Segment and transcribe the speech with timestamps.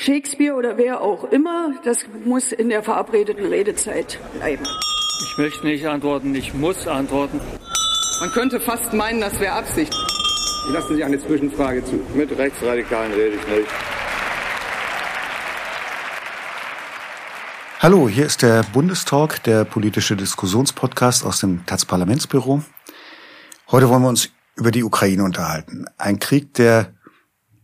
[0.00, 4.64] Shakespeare oder wer auch immer, das muss in der verabredeten Redezeit bleiben.
[5.24, 7.40] Ich möchte nicht antworten, ich muss antworten.
[8.20, 9.92] Man könnte fast meinen, das wäre Absicht.
[10.70, 11.98] Lassen Sie eine Zwischenfrage zu.
[12.14, 13.68] Mit Rechtsradikalen rede ich nicht.
[17.80, 22.62] Hallo, hier ist der Bundestalk, der politische Diskussionspodcast aus dem Taz-Parlamentsbüro.
[23.72, 25.86] Heute wollen wir uns über die Ukraine unterhalten.
[25.96, 26.92] Ein Krieg, der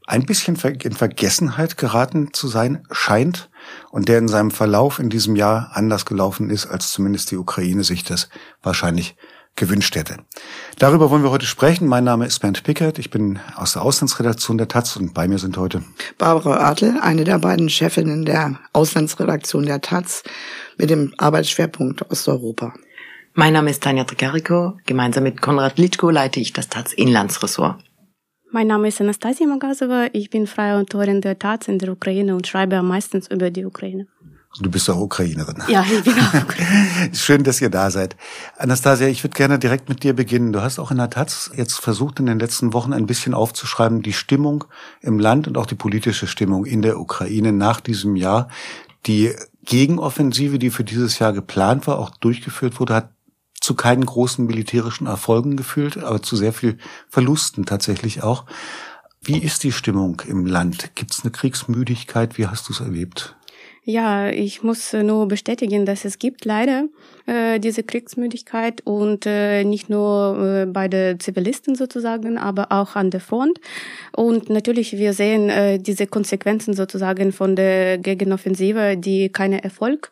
[0.07, 3.49] ein bisschen in Vergessenheit geraten zu sein scheint
[3.91, 7.85] und der in seinem Verlauf in diesem Jahr anders gelaufen ist, als zumindest die Ukraine
[7.85, 8.29] sich das
[8.63, 9.17] wahrscheinlich
[9.57, 10.17] gewünscht hätte.
[10.79, 11.87] Darüber wollen wir heute sprechen.
[11.87, 12.99] Mein Name ist Bernd Pickert.
[12.99, 15.83] Ich bin aus der Auslandsredaktion der Taz und bei mir sind heute
[16.19, 20.23] Barbara Adel, eine der beiden Chefinnen der Auslandsredaktion der Taz
[20.77, 22.75] mit dem Arbeitsschwerpunkt Osteuropa.
[23.35, 24.77] Mein Name ist Tanja Tricarico.
[24.87, 27.83] Gemeinsam mit Konrad Litschko leite ich das Taz Inlandsressort.
[28.55, 30.07] Mein Name ist Anastasia Magasova.
[30.13, 34.07] Ich bin freie Autorin der Taz in der Ukraine und schreibe meistens über die Ukraine.
[34.61, 35.57] Du bist auch Ukrainerin.
[35.67, 37.13] Ja, ich bin auch Ukrainerin.
[37.15, 38.15] Schön, dass ihr da seid.
[38.57, 40.53] Anastasia, ich würde gerne direkt mit dir beginnen.
[40.53, 44.03] Du hast auch in der Taz jetzt versucht, in den letzten Wochen ein bisschen aufzuschreiben,
[44.03, 44.63] die Stimmung
[45.01, 48.47] im Land und auch die politische Stimmung in der Ukraine nach diesem Jahr.
[49.07, 49.33] Die
[49.65, 53.09] Gegenoffensive, die für dieses Jahr geplant war, auch durchgeführt wurde, hat
[53.65, 56.77] zu keinen großen militärischen Erfolgen geführt, aber zu sehr viel
[57.09, 58.45] Verlusten tatsächlich auch.
[59.23, 60.95] Wie ist die Stimmung im Land?
[60.95, 62.37] Gibt es eine Kriegsmüdigkeit?
[62.37, 63.35] Wie hast du es erlebt?
[63.87, 66.85] Ja, ich muss nur bestätigen, dass es gibt leider
[67.27, 73.11] äh, diese Kriegsmüdigkeit und äh, nicht nur äh, bei den Zivilisten sozusagen, aber auch an
[73.11, 73.61] der Front.
[74.17, 80.11] Und natürlich, wir sehen äh, diese Konsequenzen sozusagen von der Gegenoffensive, die keinen Erfolg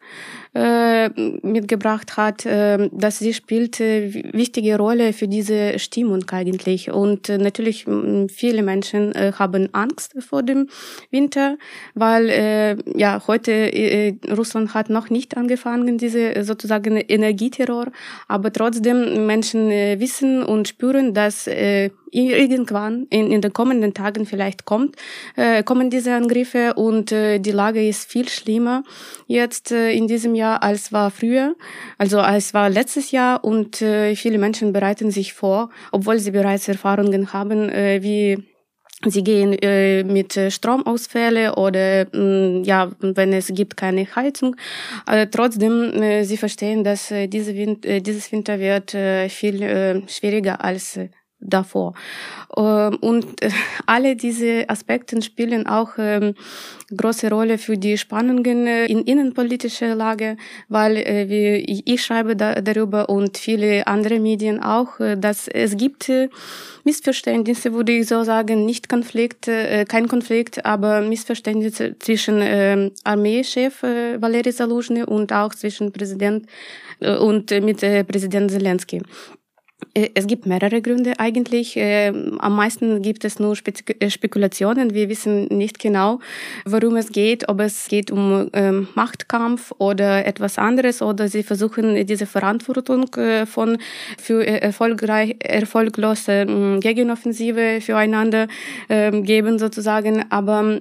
[0.54, 1.08] äh,
[1.42, 6.90] mitgebracht hat, äh, dass sie spielt äh, wichtige Rolle für diese Stimmung eigentlich.
[6.90, 7.86] Und äh, natürlich
[8.28, 10.68] viele Menschen äh, haben Angst vor dem
[11.10, 11.56] Winter,
[11.94, 17.86] weil äh, ja heute äh, Russland hat noch nicht angefangen, diese sozusagen Energieterror,
[18.28, 24.26] aber trotzdem Menschen äh, wissen und spüren, dass äh, irgendwann in, in den kommenden Tagen
[24.26, 24.96] vielleicht kommt,
[25.36, 28.84] äh, kommen diese Angriffe und äh, die Lage ist viel schlimmer
[29.26, 31.54] jetzt äh, in diesem Jahr als war früher,
[31.98, 36.68] also als war letztes Jahr und äh, viele Menschen bereiten sich vor, obwohl sie bereits
[36.68, 38.38] Erfahrungen haben, äh, wie
[39.04, 44.54] Sie gehen äh, mit Stromausfälle oder mh, mm, ja, wenn es gibt keine Heizung.
[45.08, 49.60] Äh, trotzdem, äh, sie verstehen, dass äh, diese Win äh, dieses Winter wird äh, viel
[49.62, 51.08] äh, schwieriger als äh,
[51.42, 51.94] davor.
[52.56, 53.50] Ähm, und äh,
[53.86, 56.34] alle diese Aspekte spielen auch ähm,
[56.94, 60.36] große Rolle für die Spannungen äh, in innenpolitischer Lage,
[60.68, 66.10] weil äh, wie ich schreibe darüber und viele andere Medien auch, dass es gibt
[66.84, 69.46] Missverständnisse, würde ich so sagen, nicht Konflikt,
[69.88, 76.46] kein Konflikt, aber Missverständnisse zwischen ähm, Armeechef Valery Saluzhny und auch zwischen Präsident
[77.00, 79.02] und mit Präsident Zelensky.
[79.94, 81.74] Äh, es gibt mehrere Gründe eigentlich.
[81.76, 83.56] Ähm, am meisten gibt es nur
[83.98, 84.94] äh, Spekulationen.
[84.94, 86.20] Wir wissen nicht genau,
[86.64, 92.06] worum es geht, ob es geht um ähm, Machtkampf oder etwas anderes oder sie versuchen
[92.06, 93.78] diese Verantwortung äh, von
[94.18, 98.48] für erfolgreich erfolglose ähm, Gegenoffensive füreinander
[98.88, 100.30] geben sozusagen.
[100.30, 100.78] Aber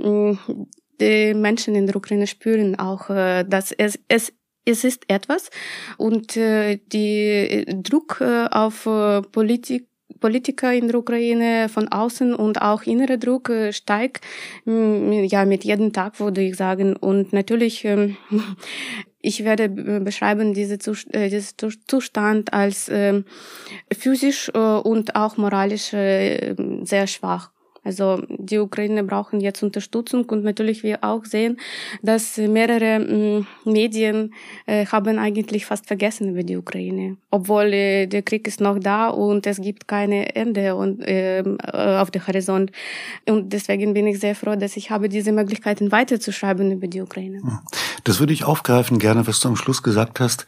[0.99, 4.33] die Menschen in der Ukraine spüren auch, dass es, es
[4.65, 5.49] es ist etwas.
[5.97, 9.87] Und äh, die Druck äh, auf äh, Politik
[10.19, 14.23] Politiker in der Ukraine von außen und auch innerer Druck äh, steigt
[14.65, 16.95] ja mit jedem Tag würde ich sagen.
[16.95, 18.17] Und natürlich ähm,
[19.21, 21.57] ich werde beschreiben diese Zust äh, diesen
[21.87, 23.23] Zustand als äh,
[23.91, 27.50] physisch äh, und auch moralisch äh, sehr schwach
[27.83, 31.57] also die Ukraine brauchen jetzt Unterstützung und natürlich wir auch sehen,
[32.03, 34.33] dass mehrere äh, Medien
[34.67, 39.07] äh, haben eigentlich fast vergessen über die Ukraine, obwohl äh, der Krieg ist noch da
[39.09, 42.71] und es gibt keine Ende und, ähm, äh, auf dem Horizont.
[43.27, 47.41] Und deswegen bin ich sehr froh, dass ich habe diese Möglichkeiten weiterzuschreiben über die Ukraine.
[47.41, 47.59] Hm.
[48.03, 50.45] Das würde ich aufgreifen gerne, was du am Schluss gesagt hast.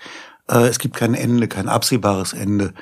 [0.47, 2.73] Es gibt kein Ende, kein absehbares Ende.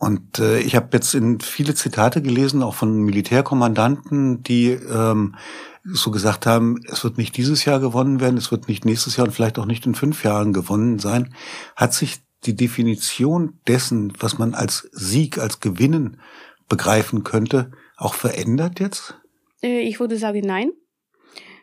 [0.00, 5.36] Und äh, ich habe jetzt in viele Zitate gelesen, auch von Militärkommandanten, die ähm,
[5.84, 9.26] so gesagt haben, es wird nicht dieses Jahr gewonnen werden, es wird nicht nächstes Jahr
[9.26, 11.34] und vielleicht auch nicht in fünf Jahren gewonnen sein.
[11.76, 16.18] Hat sich die Definition dessen, was man als Sieg, als Gewinnen
[16.66, 19.20] begreifen könnte, auch verändert jetzt?
[19.62, 20.70] Äh, ich würde sagen, nein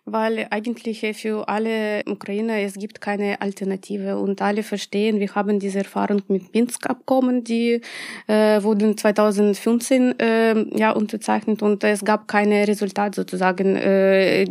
[0.08, 5.80] weil eigentlich für alle Ukrainer es gibt keine Alternative und alle verstehen, wir haben diese
[5.80, 7.82] Erfahrung mit Minsk-Abkommen, die
[8.28, 13.76] äh, wurden 2015 äh, ja unterzeichnet und es gab keine Resultat sozusagen.
[13.76, 14.46] Äh,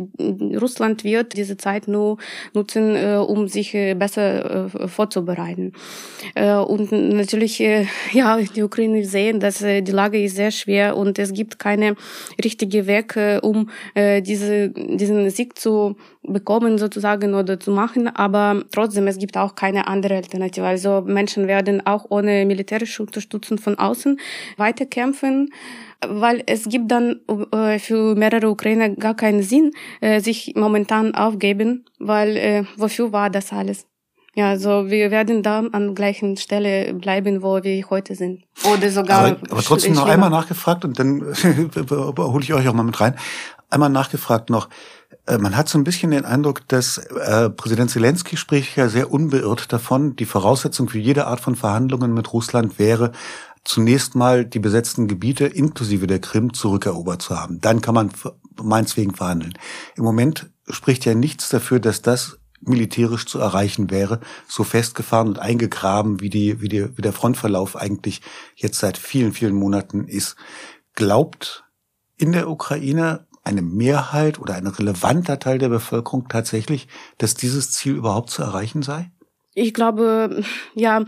[0.61, 2.17] Russland wird diese Zeit nur
[2.53, 5.73] nutzen, äh, um sich äh, besser äh, vorzubereiten.
[6.35, 10.95] Äh, und natürlich, äh, ja, die Ukrainer sehen, dass äh, die Lage ist sehr schwer
[10.95, 11.95] und es gibt keine
[12.43, 18.07] richtige Weg, äh, um äh, diese, diesen Sieg Sieg zu bekommen sozusagen oder zu machen,
[18.07, 20.65] aber trotzdem, es gibt auch keine andere Alternative.
[20.65, 24.19] Also Menschen werden auch ohne militärische Unterstützung von außen
[24.57, 25.49] weiterkämpfen
[26.07, 27.21] weil es gibt dann
[27.51, 33.31] äh, für mehrere Ukrainer gar keinen Sinn, äh, sich momentan aufgeben, weil äh, wofür war
[33.31, 33.87] das alles?
[34.35, 38.43] Ja, also wir werden da an gleichen Stelle bleiben, wo wir heute sind.
[38.71, 39.25] Oder sogar.
[39.25, 41.21] Aber, aber trotzdem noch einmal nachgefragt und dann
[41.89, 43.15] hole ich euch auch mal mit rein.
[43.71, 44.69] Einmal nachgefragt noch.
[45.27, 49.11] Äh, man hat so ein bisschen den Eindruck, dass äh, Präsident Zelensky spricht ja sehr
[49.11, 53.11] unbeirrt davon, die Voraussetzung für jede Art von Verhandlungen mit Russland wäre,
[53.63, 57.59] zunächst mal die besetzten Gebiete inklusive der Krim zurückerobert zu haben.
[57.61, 58.11] Dann kann man
[58.61, 59.53] meineswegen verhandeln.
[59.95, 65.39] Im Moment spricht ja nichts dafür, dass das militärisch zu erreichen wäre, so festgefahren und
[65.39, 68.21] eingegraben, wie, die, wie, die, wie der Frontverlauf eigentlich
[68.55, 70.37] jetzt seit vielen, vielen Monaten ist.
[70.93, 71.65] Glaubt
[72.17, 77.95] in der Ukraine eine Mehrheit oder ein relevanter Teil der Bevölkerung tatsächlich, dass dieses Ziel
[77.95, 79.09] überhaupt zu erreichen sei?
[79.59, 80.43] Ich glaube,
[80.75, 81.03] ja,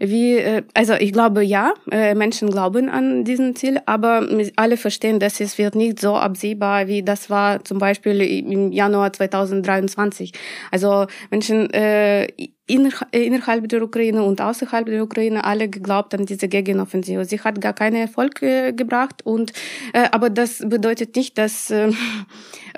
[0.00, 5.20] wie, äh, also ich glaube, ja, äh, Menschen glauben an diesen Ziel, aber alle verstehen,
[5.20, 10.32] dass es wird nicht so absehbar, wie das war zum Beispiel im Januar 2023.
[10.72, 12.26] Also Menschen äh,
[12.66, 17.24] innerhalb der Ukraine und außerhalb der Ukraine alle geglaubt an diese Gegenoffensive.
[17.24, 19.52] Sie hat gar keinen Erfolg äh, gebracht und
[19.92, 21.92] äh, aber das bedeutet nicht, dass äh,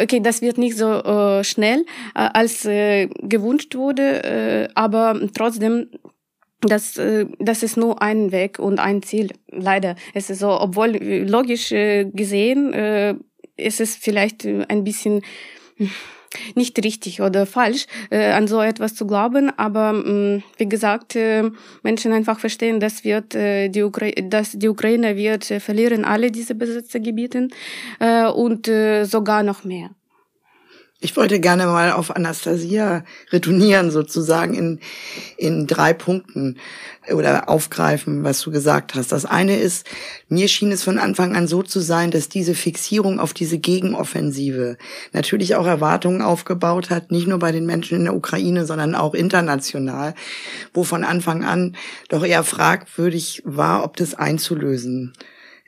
[0.01, 1.85] okay, das wird nicht so äh, schnell
[2.15, 5.89] äh, als äh, gewünscht wurde, äh, aber trotzdem
[6.61, 9.31] das, äh, das ist nur ein Weg und ein Ziel.
[9.51, 9.97] Leider.
[10.15, 13.15] Es ist so, obwohl logisch äh, gesehen, äh,
[13.57, 15.23] ist es vielleicht ein bisschen
[16.55, 21.17] nicht richtig oder falsch, äh, an so etwas zu glauben, aber mh, mm, wie gesagt,
[21.17, 21.45] äh,
[21.83, 26.31] Menschen einfach verstehen, dass wird äh, die Ukra dass die Ukraine wird äh, verlieren alle
[26.31, 27.49] diese Besetzergebiete
[28.01, 29.91] äh, und äh, sogar noch mehr.
[31.05, 34.81] Ich wollte gerne mal auf Anastasia retournieren, sozusagen in,
[35.37, 36.57] in drei Punkten
[37.13, 39.13] oder aufgreifen, was du gesagt hast.
[39.13, 39.87] Das eine ist,
[40.31, 44.79] mir schien es von Anfang an so zu sein, dass diese Fixierung auf diese Gegenoffensive
[45.13, 49.13] natürlich auch Erwartungen aufgebaut hat, nicht nur bei den Menschen in der Ukraine, sondern auch
[49.13, 50.15] international,
[50.73, 51.77] wo von Anfang an
[52.09, 55.13] doch eher fragwürdig war, ob das einzulösen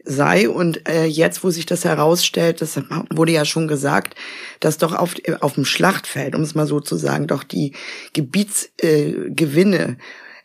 [0.06, 0.48] sei.
[0.48, 2.80] Und äh, jetzt, wo sich das herausstellt, das
[3.10, 4.14] wurde ja schon gesagt,
[4.60, 7.72] dass doch auf, auf dem Schlachtfeld, um es mal so zu sagen, doch die
[8.14, 9.96] Gebietsgewinne äh,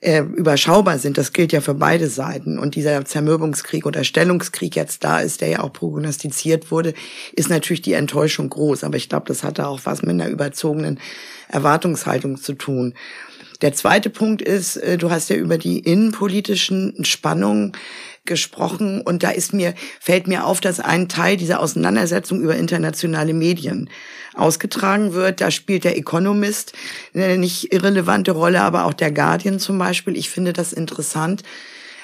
[0.02, 1.18] äh, überschaubar sind.
[1.18, 2.58] Das gilt ja für beide Seiten.
[2.58, 6.94] Und dieser Zermürbungskrieg oder Stellungskrieg jetzt da ist, der ja auch prognostiziert wurde,
[7.34, 8.84] ist natürlich die Enttäuschung groß.
[8.84, 11.00] Aber ich glaube, das hatte auch was mit einer überzogenen
[11.50, 12.96] Erwartungshaltung zu tun.
[13.62, 17.74] Der zweite Punkt ist, äh, du hast ja über die innenpolitischen Spannungen
[18.26, 23.34] gesprochen und da ist mir, fällt mir auf, dass ein Teil dieser Auseinandersetzung über internationale
[23.34, 23.90] Medien
[24.36, 25.42] ausgetragen wird.
[25.42, 26.74] Da spielt der Economist
[27.14, 30.16] eine nicht irrelevante Rolle, aber auch der Guardian zum Beispiel.
[30.16, 31.44] Ich finde das interessant.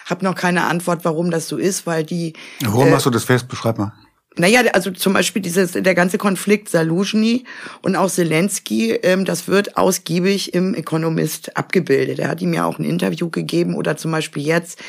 [0.06, 2.34] Hab noch keine Antwort, warum das so ist, weil die.
[2.62, 3.48] Warum äh, machst du das fest?
[3.48, 3.94] Beschreib mal.
[4.38, 7.44] Naja, also zum Beispiel dieses, der ganze Konflikt Saluzhny
[7.82, 12.20] und auch Zelensky, ähm, das wird ausgiebig im Economist abgebildet.
[12.20, 14.80] Er hat ihm ja auch ein Interview gegeben oder zum Beispiel jetzt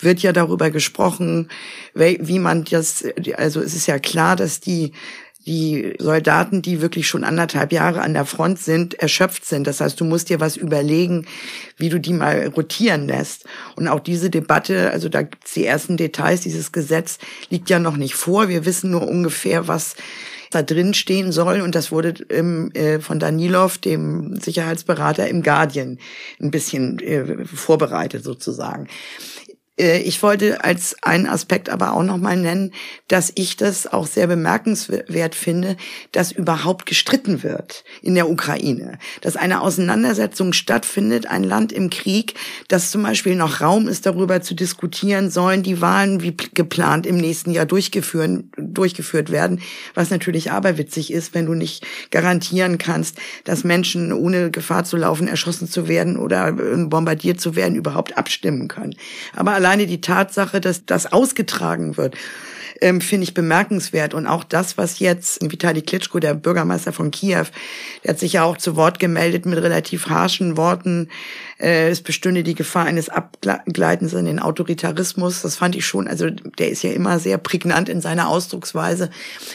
[0.00, 1.48] wird ja darüber gesprochen,
[1.94, 3.04] wie man das,
[3.36, 4.92] also es ist ja klar, dass die
[5.46, 9.66] die Soldaten, die wirklich schon anderthalb Jahre an der Front sind, erschöpft sind.
[9.66, 11.26] Das heißt, du musst dir was überlegen,
[11.76, 13.44] wie du die mal rotieren lässt.
[13.76, 17.96] Und auch diese Debatte, also da gibt's die ersten Details, dieses Gesetz liegt ja noch
[17.96, 18.48] nicht vor.
[18.48, 19.94] Wir wissen nur ungefähr, was
[20.50, 21.60] da drin stehen soll.
[21.60, 25.98] Und das wurde im, äh, von Danilov, dem Sicherheitsberater im Guardian,
[26.40, 28.88] ein bisschen äh, vorbereitet sozusagen.
[29.78, 32.72] Äh, ich wollte als einen Aspekt aber auch noch mal nennen,
[33.08, 35.76] dass ich das auch sehr bemerkenswert finde,
[36.12, 42.34] dass überhaupt gestritten wird in der Ukraine, dass eine Auseinandersetzung stattfindet, ein Land im Krieg,
[42.68, 47.16] dass zum Beispiel noch Raum ist, darüber zu diskutieren, sollen die Wahlen wie geplant im
[47.16, 49.60] nächsten Jahr durchgeführt, durchgeführt werden,
[49.94, 55.28] was natürlich aberwitzig ist, wenn du nicht garantieren kannst, dass Menschen ohne Gefahr zu laufen,
[55.28, 58.94] erschossen zu werden oder äh, bombardiert zu werden, überhaupt abstimmen können.
[59.34, 62.16] Aber alleine die Tatsache, dass das ausgetragen wird,
[62.80, 64.14] ähm, finde ich bemerkenswert.
[64.14, 67.46] Und auch das, was jetzt Vitali Klitschko, der Bürgermeister von Kiew,
[68.04, 71.08] der hat sich ja auch zu Wort gemeldet mit relativ harschen Worten.
[71.58, 75.42] Äh, es bestünde die Gefahr eines Abgleitens in den Autoritarismus.
[75.42, 79.10] Das fand ich schon, also der ist ja immer sehr prägnant in seiner Ausdrucksweise.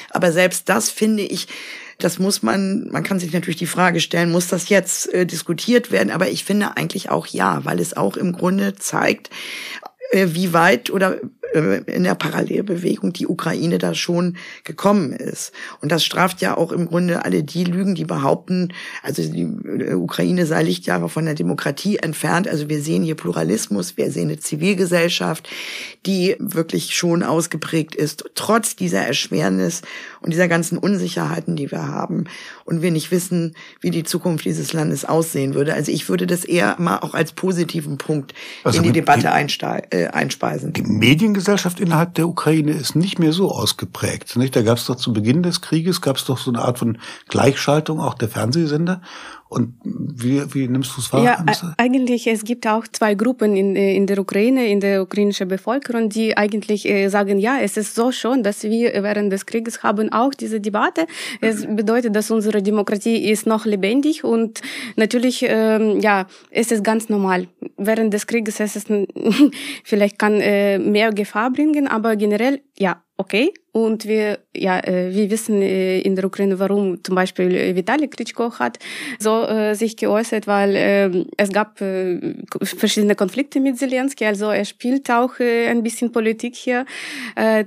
[0.09, 1.47] Aber selbst das finde ich,
[1.99, 5.91] das muss man, man kann sich natürlich die Frage stellen, muss das jetzt äh, diskutiert
[5.91, 6.11] werden?
[6.11, 9.29] Aber ich finde eigentlich auch ja, weil es auch im Grunde zeigt,
[10.11, 11.19] wie weit oder
[11.53, 15.51] äh, in der Parallelbewegung die Ukraine da schon gekommen ist.
[15.81, 19.93] Und das straft ja auch im Grunde alle die Lügen, die behaupten, also die äh,
[19.93, 22.47] Ukraine sei Lichtjahre von der Demokratie entfernt.
[22.47, 25.49] Also wir sehen hier Pluralismus, wir sehen eine Zivilgesellschaft,
[26.05, 29.81] die wirklich schon ausgeprägt ist, trotz dieser Erschwernis
[30.21, 32.25] und dieser ganzen Unsicherheiten, die wir haben.
[32.63, 35.73] Und wir nicht wissen, wie die Zukunft dieses Landes aussehen würde.
[35.73, 39.95] Also ich würde das eher mal auch als positiven Punkt also in die Debatte die,
[39.97, 40.73] äh, einspeisen.
[40.73, 44.35] Die Medien Gesellschaft innerhalb der Ukraine ist nicht mehr so ausgeprägt.
[44.37, 44.55] Nicht?
[44.55, 46.99] Da gab es doch zu Beginn des Krieges gab es doch so eine Art von
[47.27, 49.01] Gleichschaltung auch der Fernsehsender.
[49.51, 51.25] Und wie, wie nimmst du es wahr?
[51.25, 51.45] Ja,
[51.77, 56.07] eigentlich, es gibt auch zwei Gruppen in, äh, in der Ukraine, in der ukrainischen Bevölkerung,
[56.07, 60.09] die eigentlich äh, sagen, ja, es ist so schon, dass wir während des Krieges haben
[60.13, 61.05] auch diese Debatte.
[61.41, 64.61] Es bedeutet, dass unsere Demokratie ist noch lebendig und
[64.95, 67.49] natürlich, ähm, ja, es ist ganz normal.
[67.75, 68.85] Während des Krieges ist es
[69.83, 73.51] vielleicht kann äh, mehr Gefahr bringen, aber generell, ja, okay.
[73.73, 78.09] Und wir, ja, äh, wir wissen äh, in der Ukraine, warum zum Beispiel äh, Vitali
[78.09, 78.79] Klitschko hat
[79.17, 82.19] so äh, sich geäußert, weil äh, es gab äh,
[82.61, 86.85] verschiedene Konflikte mit Zelensky, also er spielt auch ein bisschen Politik hier.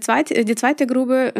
[0.01, 1.33] Zweit, die zweite Gruppe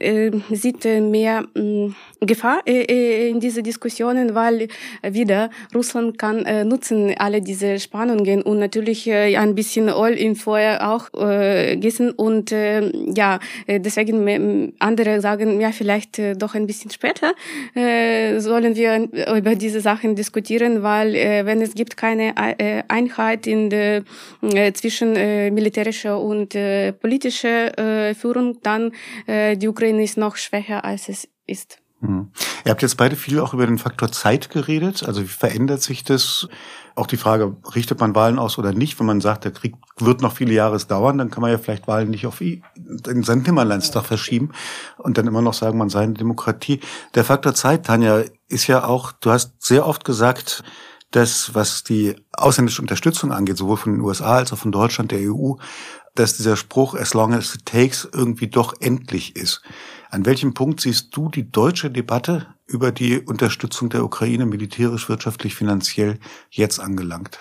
[0.00, 4.68] äh, sieht mehr äh, Gefahr in diese Diskussionen, weil
[5.02, 11.10] wieder Russland kann nutzen alle diese Spannungen und natürlich ein bisschen Öl in Feuer auch
[11.12, 17.34] gießen und äh, ja, deswegen sagen, andere sagen, ja, vielleicht äh, doch ein bisschen später
[17.74, 23.46] äh, sollen wir über diese Sachen diskutieren, weil äh, wenn es gibt keine äh, Einheit
[23.46, 24.04] in der,
[24.42, 28.92] äh, zwischen äh, militärischer und äh, politischer äh, Führung, dann
[29.26, 31.78] äh, die Ukraine ist noch schwächer, als es ist.
[32.00, 32.30] Mhm.
[32.64, 35.02] Ihr habt jetzt beide viel auch über den Faktor Zeit geredet.
[35.04, 36.48] Also wie verändert sich das?
[36.94, 38.98] Auch die Frage, richtet man Wahlen aus oder nicht?
[38.98, 41.86] Wenn man sagt, der Krieg wird noch viele Jahre dauern, dann kann man ja vielleicht
[41.86, 44.50] Wahlen nicht auf in seinen Nimmerlandstag verschieben
[44.96, 46.80] und dann immer noch sagen, man sei eine Demokratie.
[47.14, 50.64] Der Faktor Zeit, Tanja, ist ja auch, du hast sehr oft gesagt,
[51.12, 55.20] dass was die ausländische Unterstützung angeht, sowohl von den USA als auch von Deutschland, der
[55.20, 55.54] EU,
[56.16, 59.62] dass dieser Spruch as long as it takes irgendwie doch endlich ist.
[60.10, 65.54] An welchem Punkt siehst du die deutsche Debatte über die Unterstützung der Ukraine militärisch, wirtschaftlich,
[65.54, 66.18] finanziell
[66.50, 67.38] jetzt angelangt?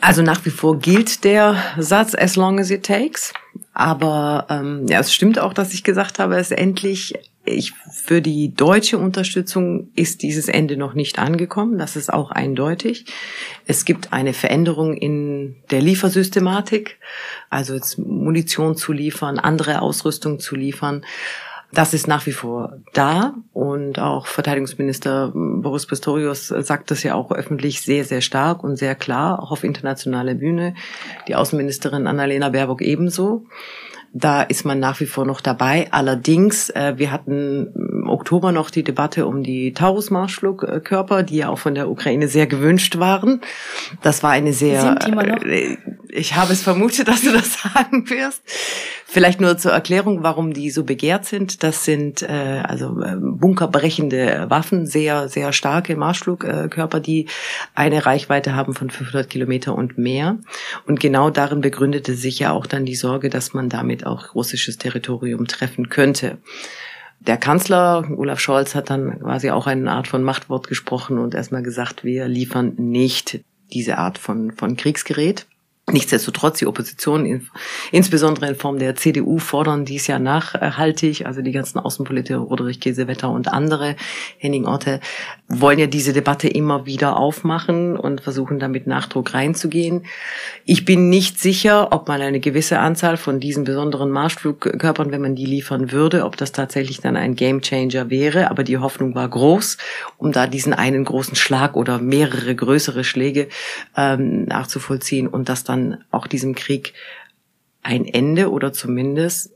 [0.00, 3.32] Also nach wie vor gilt der Satz as long as it takes.
[3.74, 8.54] Aber ähm, ja, es stimmt auch, dass ich gesagt habe, es endlich ich, für die
[8.54, 11.78] deutsche Unterstützung ist dieses Ende noch nicht angekommen.
[11.78, 13.06] Das ist auch eindeutig.
[13.66, 16.98] Es gibt eine Veränderung in der Liefersystematik,
[17.50, 21.04] also jetzt Munition zu liefern, andere Ausrüstung zu liefern.
[21.72, 27.32] Das ist nach wie vor da und auch Verteidigungsminister Boris Pistorius sagt das ja auch
[27.32, 30.74] öffentlich sehr, sehr stark und sehr klar, auch auf internationaler Bühne.
[31.28, 33.46] Die Außenministerin Annalena Baerbock ebenso.
[34.14, 35.88] Da ist man nach wie vor noch dabei.
[35.90, 41.58] Allerdings, äh, wir hatten im Oktober noch die Debatte um die Taurus-Marschflugkörper, die ja auch
[41.58, 43.40] von der Ukraine sehr gewünscht waren.
[44.02, 44.96] Das war eine sehr.
[45.44, 45.76] Äh,
[46.08, 48.42] ich habe es vermutet, dass du das sagen wirst.
[49.06, 51.62] Vielleicht nur zur Erklärung, warum die so begehrt sind.
[51.62, 57.26] Das sind äh, also äh, bunkerbrechende Waffen, sehr sehr starke Marschflugkörper, die
[57.74, 60.38] eine Reichweite haben von 500 Kilometer und mehr.
[60.86, 64.78] Und genau darin begründete sich ja auch dann die Sorge, dass man damit auch russisches
[64.78, 66.38] Territorium treffen könnte.
[67.26, 71.62] Der Kanzler Olaf Scholz hat dann quasi auch eine Art von Machtwort gesprochen und erstmal
[71.62, 75.46] gesagt, wir liefern nicht diese Art von, von Kriegsgerät.
[75.90, 77.42] Nichtsdestotrotz, die Opposition,
[77.90, 83.28] insbesondere in Form der CDU, fordern dies ja nachhaltig, also die ganzen Außenpolitiker, Roderich Käsewetter
[83.30, 83.96] und andere,
[84.38, 85.00] Henning Orte,
[85.48, 90.06] wollen ja diese Debatte immer wieder aufmachen und versuchen damit Nachdruck reinzugehen.
[90.64, 95.34] Ich bin nicht sicher, ob man eine gewisse Anzahl von diesen besonderen Marschflugkörpern, wenn man
[95.34, 99.78] die liefern würde, ob das tatsächlich dann ein Gamechanger wäre, aber die Hoffnung war groß,
[100.16, 103.48] um da diesen einen großen Schlag oder mehrere größere Schläge
[103.96, 105.71] ähm, nachzuvollziehen und das dann
[106.10, 106.94] auch diesem Krieg
[107.82, 109.52] ein Ende oder zumindest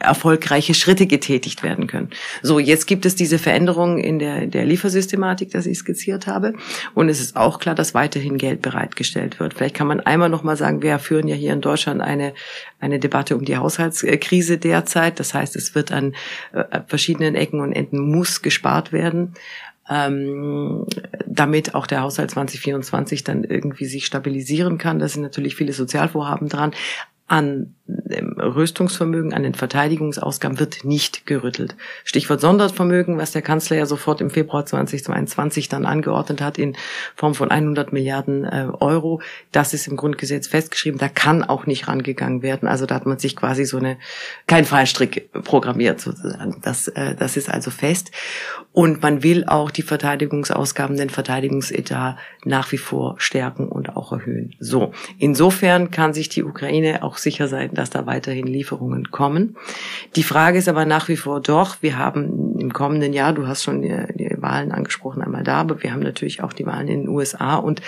[0.00, 2.10] erfolgreiche Schritte getätigt werden können.
[2.42, 6.54] So, jetzt gibt es diese Veränderungen in der, der Liefersystematik, das ich skizziert habe.
[6.94, 9.54] Und es ist auch klar, dass weiterhin Geld bereitgestellt wird.
[9.54, 12.34] Vielleicht kann man einmal noch mal sagen, wir führen ja hier in Deutschland eine,
[12.80, 15.18] eine Debatte um die Haushaltskrise derzeit.
[15.20, 16.14] Das heißt, es wird an
[16.52, 19.34] äh, verschiedenen Ecken und Enden muss gespart werden
[19.88, 20.86] ähm,
[21.26, 24.98] damit auch der Haushalt 2024 dann irgendwie sich stabilisieren kann.
[24.98, 26.72] Da sind natürlich viele Sozialvorhaben dran
[27.26, 31.74] an dem Rüstungsvermögen, an den Verteidigungsausgaben wird nicht gerüttelt.
[32.04, 36.76] Stichwort Sondervermögen, was der Kanzler ja sofort im Februar 2022 dann angeordnet hat in
[37.14, 39.22] Form von 100 Milliarden äh, Euro.
[39.52, 40.98] Das ist im Grundgesetz festgeschrieben.
[40.98, 42.68] Da kann auch nicht rangegangen werden.
[42.68, 43.98] Also da hat man sich quasi so eine,
[44.46, 46.60] kein Fallstrick programmiert sozusagen.
[46.62, 48.10] Das, äh, das ist also fest.
[48.72, 54.54] Und man will auch die Verteidigungsausgaben, den Verteidigungsetat nach wie vor stärken und auch erhöhen.
[54.58, 54.92] So.
[55.18, 59.56] Insofern kann sich die Ukraine auch sicher sein, dass da weiterhin Lieferungen kommen.
[60.16, 63.62] Die Frage ist aber nach wie vor doch, wir haben im kommenden Jahr, du hast
[63.62, 67.00] schon die, die Wahlen angesprochen, einmal da, aber wir haben natürlich auch die Wahlen in
[67.02, 67.80] den USA und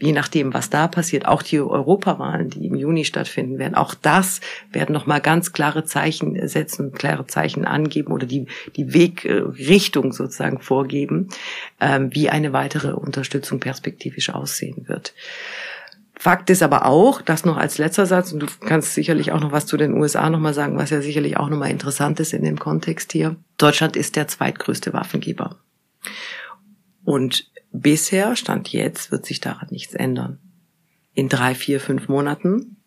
[0.00, 4.40] je nachdem, was da passiert, auch die Europawahlen, die im Juni stattfinden werden, auch das
[4.70, 11.28] werden nochmal ganz klare Zeichen setzen, klare Zeichen angeben oder die, die Wegrichtung sozusagen vorgeben,
[11.80, 15.14] ähm, wie eine weitere Unterstützung perspektivisch aussehen wird.
[16.18, 19.52] Fakt ist aber auch, das noch als letzter Satz, und du kannst sicherlich auch noch
[19.52, 22.58] was zu den USA nochmal sagen, was ja sicherlich auch nochmal interessant ist in dem
[22.58, 23.36] Kontext hier.
[23.56, 25.60] Deutschland ist der zweitgrößte Waffengeber.
[27.04, 30.40] Und bisher, Stand jetzt, wird sich daran nichts ändern.
[31.14, 32.78] In drei, vier, fünf Monaten,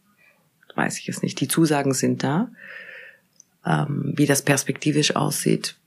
[0.76, 2.50] weiß ich es nicht, die Zusagen sind da.
[3.66, 5.78] Ähm, wie das perspektivisch aussieht,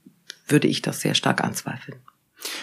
[0.49, 1.99] würde ich das sehr stark anzweifeln.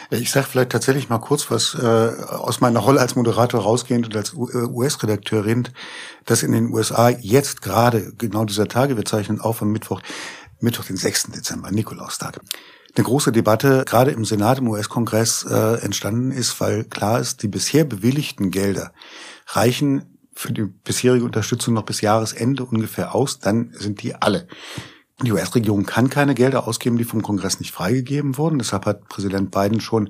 [0.09, 1.85] Ich sage vielleicht tatsächlich mal kurz was äh,
[2.27, 5.69] aus meiner Rolle als Moderator rausgehend und als US-Redakteurin,
[6.25, 10.01] dass in den USA jetzt gerade genau dieser Tage, wir zeichnen auf am Mittwoch,
[10.59, 11.31] Mittwoch den 6.
[11.31, 12.39] Dezember, Nikolaustag,
[12.95, 17.47] eine große Debatte gerade im Senat, im US-Kongress äh, entstanden ist, weil klar ist, die
[17.47, 18.91] bisher bewilligten Gelder
[19.47, 24.47] reichen für die bisherige Unterstützung noch bis Jahresende ungefähr aus, dann sind die alle.
[25.23, 28.57] Die US-Regierung kann keine Gelder ausgeben, die vom Kongress nicht freigegeben wurden.
[28.57, 30.09] Deshalb hat Präsident Biden schon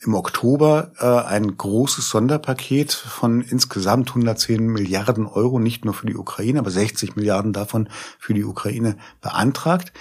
[0.00, 6.16] im Oktober äh, ein großes Sonderpaket von insgesamt 110 Milliarden Euro, nicht nur für die
[6.16, 9.92] Ukraine, aber 60 Milliarden davon für die Ukraine beantragt.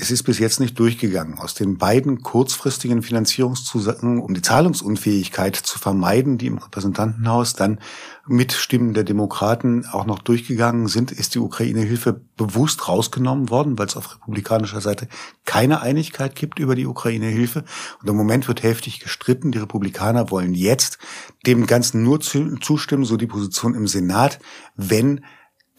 [0.00, 1.38] Es ist bis jetzt nicht durchgegangen.
[1.38, 7.80] Aus den beiden kurzfristigen Finanzierungszusagen, um die Zahlungsunfähigkeit zu vermeiden, die im Repräsentantenhaus dann
[8.26, 13.88] mit Stimmen der Demokraten auch noch durchgegangen sind, ist die Ukraine-Hilfe bewusst rausgenommen worden, weil
[13.88, 15.06] es auf republikanischer Seite
[15.44, 17.64] keine Einigkeit gibt über die Ukraine-Hilfe.
[18.00, 19.52] Und im Moment wird heftig gestritten.
[19.52, 20.98] Die Republikaner wollen jetzt
[21.46, 24.38] dem Ganzen nur zustimmen, so die Position im Senat,
[24.76, 25.20] wenn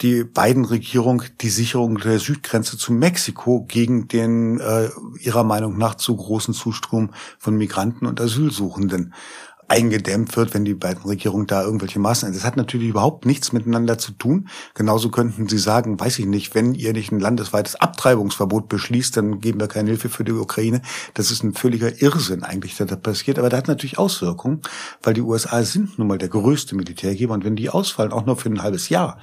[0.01, 5.95] die beiden Regierung die Sicherung der Südgrenze zu Mexiko gegen den äh, ihrer Meinung nach
[5.95, 9.13] zu großen Zustrom von Migranten und Asylsuchenden
[9.71, 12.35] eingedämmt wird, wenn die beiden Regierungen da irgendwelche Maßnahmen.
[12.35, 14.49] Das hat natürlich überhaupt nichts miteinander zu tun.
[14.73, 19.39] Genauso könnten sie sagen, weiß ich nicht, wenn ihr nicht ein landesweites Abtreibungsverbot beschließt, dann
[19.39, 20.81] geben wir keine Hilfe für die Ukraine.
[21.13, 23.39] Das ist ein völliger Irrsinn eigentlich, der da passiert.
[23.39, 24.59] Aber da hat natürlich Auswirkungen,
[25.03, 27.33] weil die USA sind nun mal der größte Militärgeber.
[27.33, 29.19] Und wenn die ausfallen, auch nur für ein halbes Jahr,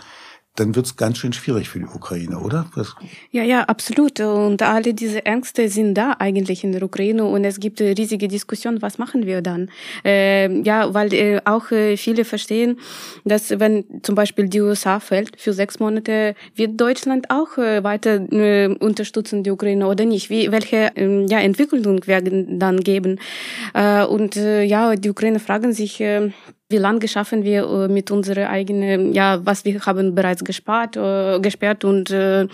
[0.58, 2.66] dann wird es ganz schön schwierig für die Ukraine, oder?
[2.74, 2.94] Was?
[3.30, 4.20] Ja, ja, absolut.
[4.20, 8.26] Und alle diese Ängste sind da eigentlich in der Ukraine und es gibt eine riesige
[8.26, 9.70] Diskussion, was machen wir dann?
[10.04, 12.78] Äh, ja, weil äh, auch äh, viele verstehen,
[13.24, 18.20] dass wenn zum Beispiel die USA fällt für sechs Monate, wird Deutschland auch äh, weiter
[18.32, 20.28] äh, unterstützen die Ukraine oder nicht?
[20.28, 23.20] Wie, welche äh, ja, Entwicklung werden dann geben?
[23.74, 26.30] Äh, und äh, ja, die Ukraine fragen sich, äh,
[26.70, 31.40] wie lange schaffen wir äh, mit unserer eigenen, ja, was wir haben bereits gespart, äh,
[31.40, 32.46] gesperrt und äh,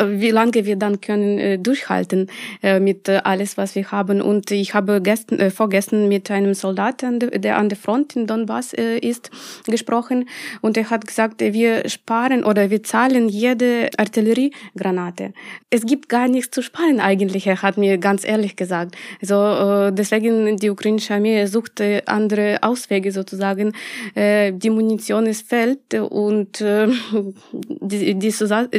[0.00, 2.30] wie lange wir dann können durchhalten
[2.62, 4.20] mit alles, was wir haben.
[4.20, 9.30] Und ich habe gestern, vorgestern mit einem Soldaten, der an der Front in Donbass ist,
[9.66, 10.28] gesprochen
[10.60, 15.32] und er hat gesagt, wir sparen oder wir zahlen jede Artilleriegranate.
[15.70, 18.96] Es gibt gar nichts zu sparen eigentlich, er hat mir ganz ehrlich gesagt.
[19.20, 23.72] Also deswegen die ukrainische Armee sucht andere Auswege sozusagen sagen,
[24.14, 26.88] äh, die Munition ist fällt und äh,
[27.90, 28.32] die, die,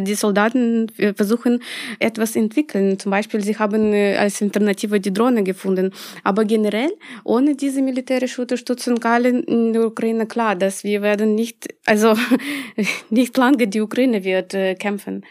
[0.09, 1.61] die Soldaten versuchen
[1.99, 2.99] etwas entwickeln.
[2.99, 5.91] Zum Beispiel, sie haben äh, als Alternative die Drohne gefunden.
[6.23, 6.91] Aber generell,
[7.23, 12.15] ohne diese militärische Unterstützung allen in der Ukraine klar, dass wir werden nicht, also
[13.09, 15.25] nicht lange die Ukraine wird äh, kämpfen.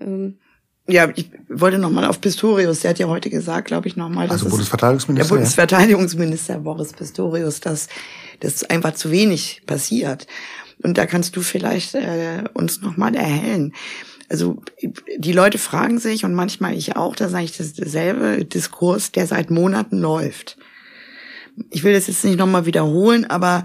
[0.00, 0.38] Ähm.
[0.86, 4.28] Ja, ich wollte nochmal auf Pistorius, der hat ja heute gesagt, glaube ich, nochmal.
[4.28, 5.28] Also Bundesverteidigungsminister.
[5.28, 7.88] Der Bundesverteidigungsminister Boris Pistorius, dass
[8.40, 10.26] das einfach zu wenig passiert.
[10.82, 13.72] Und da kannst du vielleicht äh, uns nochmal erhellen.
[14.28, 14.62] also
[15.16, 19.26] die Leute fragen sich und manchmal ich auch, da sage ich das derselbe Diskurs, der
[19.26, 20.56] seit Monaten läuft.
[21.70, 23.64] Ich will das jetzt nicht nochmal wiederholen, aber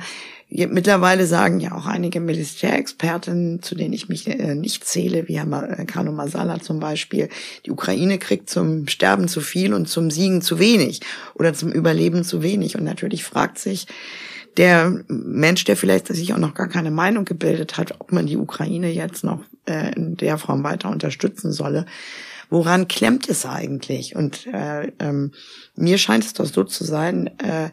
[0.51, 5.85] Mittlerweile sagen ja auch einige Militärexperten, zu denen ich mich äh, nicht zähle, wie Herr
[5.85, 7.29] Kano Masala zum Beispiel,
[7.67, 11.01] die Ukraine kriegt zum Sterben zu viel und zum Siegen zu wenig
[11.35, 12.75] oder zum Überleben zu wenig.
[12.75, 13.85] Und natürlich fragt sich
[14.59, 18.35] der Mensch, der vielleicht sich auch noch gar keine Meinung gebildet hat, ob man die
[18.35, 21.85] Ukraine jetzt noch äh, in der Form weiter unterstützen solle.
[22.49, 24.17] Woran klemmt es eigentlich?
[24.17, 25.31] Und äh, ähm,
[25.77, 27.69] mir scheint es doch so zu sein, äh,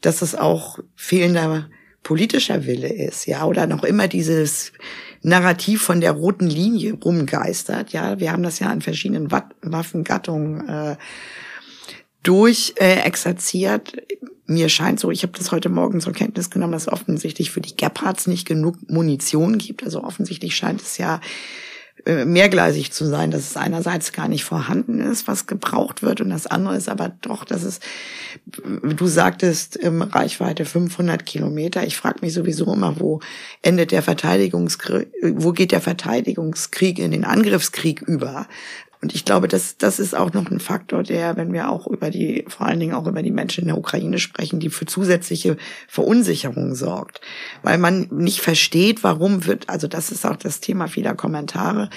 [0.00, 1.68] dass es auch fehlender
[2.02, 4.72] politischer Wille ist, ja, oder noch immer dieses
[5.20, 8.18] Narrativ von der roten Linie rumgeistert, ja.
[8.18, 10.96] Wir haben das ja an verschiedenen Waffengattungen äh,
[12.22, 13.96] durch äh, exerziert.
[14.46, 17.76] Mir scheint so, ich habe das heute Morgen zur Kenntnis genommen, dass offensichtlich für die
[17.76, 19.84] Gepards nicht genug Munition gibt.
[19.84, 21.20] Also offensichtlich scheint es ja
[22.06, 26.30] äh, mehrgleisig zu sein, dass es einerseits gar nicht vorhanden ist, was gebraucht wird, und
[26.30, 27.80] das andere ist aber doch, dass es,
[28.54, 31.86] du sagtest, im Reichweite 500 Kilometer.
[31.86, 33.20] Ich frage mich sowieso immer, wo
[33.62, 38.46] endet der Verteidigungskrieg, wo geht der Verteidigungskrieg in den Angriffskrieg über?
[39.02, 42.10] Und ich glaube, das, das ist auch noch ein Faktor, der, wenn wir auch über
[42.10, 45.56] die, vor allen Dingen auch über die Menschen in der Ukraine sprechen, die für zusätzliche
[45.88, 47.22] Verunsicherung sorgt.
[47.62, 51.88] Weil man nicht versteht, warum wird, also das ist auch das Thema vieler Kommentare,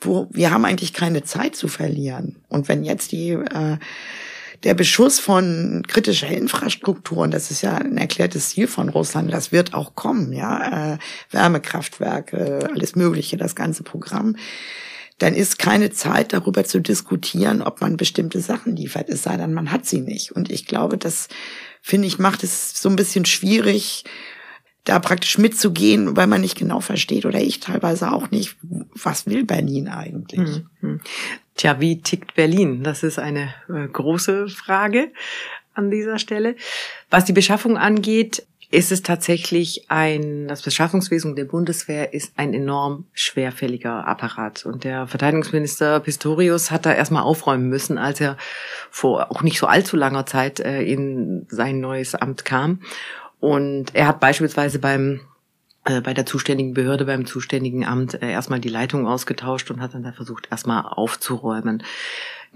[0.00, 2.36] wo wir haben eigentlich keine Zeit zu verlieren.
[2.48, 3.76] Und wenn jetzt die, äh,
[4.64, 9.52] der Beschuss von kritischer Infrastruktur, und das ist ja ein erklärtes Ziel von Russland, das
[9.52, 10.98] wird auch kommen, ja, äh,
[11.30, 14.36] Wärmekraftwerke, alles Mögliche, das ganze Programm
[15.18, 19.54] dann ist keine Zeit darüber zu diskutieren, ob man bestimmte Sachen liefert, es sei denn,
[19.54, 20.32] man hat sie nicht.
[20.32, 21.28] Und ich glaube, das,
[21.80, 24.04] finde ich, macht es so ein bisschen schwierig,
[24.84, 29.44] da praktisch mitzugehen, weil man nicht genau versteht oder ich teilweise auch nicht, was will
[29.44, 30.62] Berlin eigentlich.
[30.80, 31.00] Mhm.
[31.56, 32.84] Tja, wie tickt Berlin?
[32.84, 35.10] Das ist eine äh, große Frage
[35.74, 36.54] an dieser Stelle.
[37.10, 43.06] Was die Beschaffung angeht, ist es tatsächlich ein, das Beschaffungswesen der Bundeswehr ist ein enorm
[43.12, 44.66] schwerfälliger Apparat.
[44.66, 48.36] Und der Verteidigungsminister Pistorius hat da erstmal aufräumen müssen, als er
[48.90, 52.80] vor auch nicht so allzu langer Zeit äh, in sein neues Amt kam.
[53.38, 55.20] Und er hat beispielsweise beim
[55.86, 59.94] äh, bei der zuständigen Behörde, beim zuständigen Amt äh, erstmal die Leitung ausgetauscht und hat
[59.94, 61.84] dann da versucht, erstmal aufzuräumen.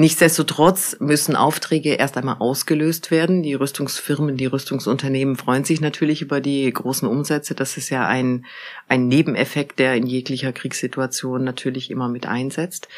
[0.01, 3.43] Nichtsdestotrotz müssen Aufträge erst einmal ausgelöst werden.
[3.43, 7.55] Die Rüstungsfirmen, die Rüstungsunternehmen freuen sich natürlich über die großen Umsätze.
[7.55, 8.47] Das ist ja ein,
[8.89, 12.89] ein Nebeneffekt, der in jeglicher Kriegssituation natürlich immer mit einsetzt.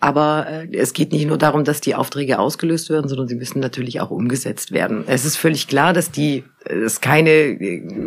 [0.00, 3.60] Aber äh, es geht nicht nur darum, dass die Aufträge ausgelöst werden, sondern sie müssen
[3.60, 5.04] natürlich auch umgesetzt werden.
[5.06, 7.58] Es ist völlig klar, dass die es keine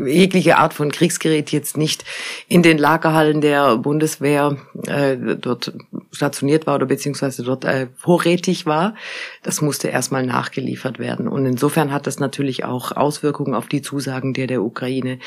[0.07, 2.05] jegliche Art von Kriegsgerät jetzt nicht
[2.47, 5.73] in den Lagerhallen der Bundeswehr äh, dort
[6.11, 8.95] stationiert war oder beziehungsweise dort äh, vorrätig war.
[9.43, 11.27] Das musste erstmal nachgeliefert werden.
[11.27, 15.19] Und insofern hat das natürlich auch Auswirkungen auf die Zusagen, die der Ukraine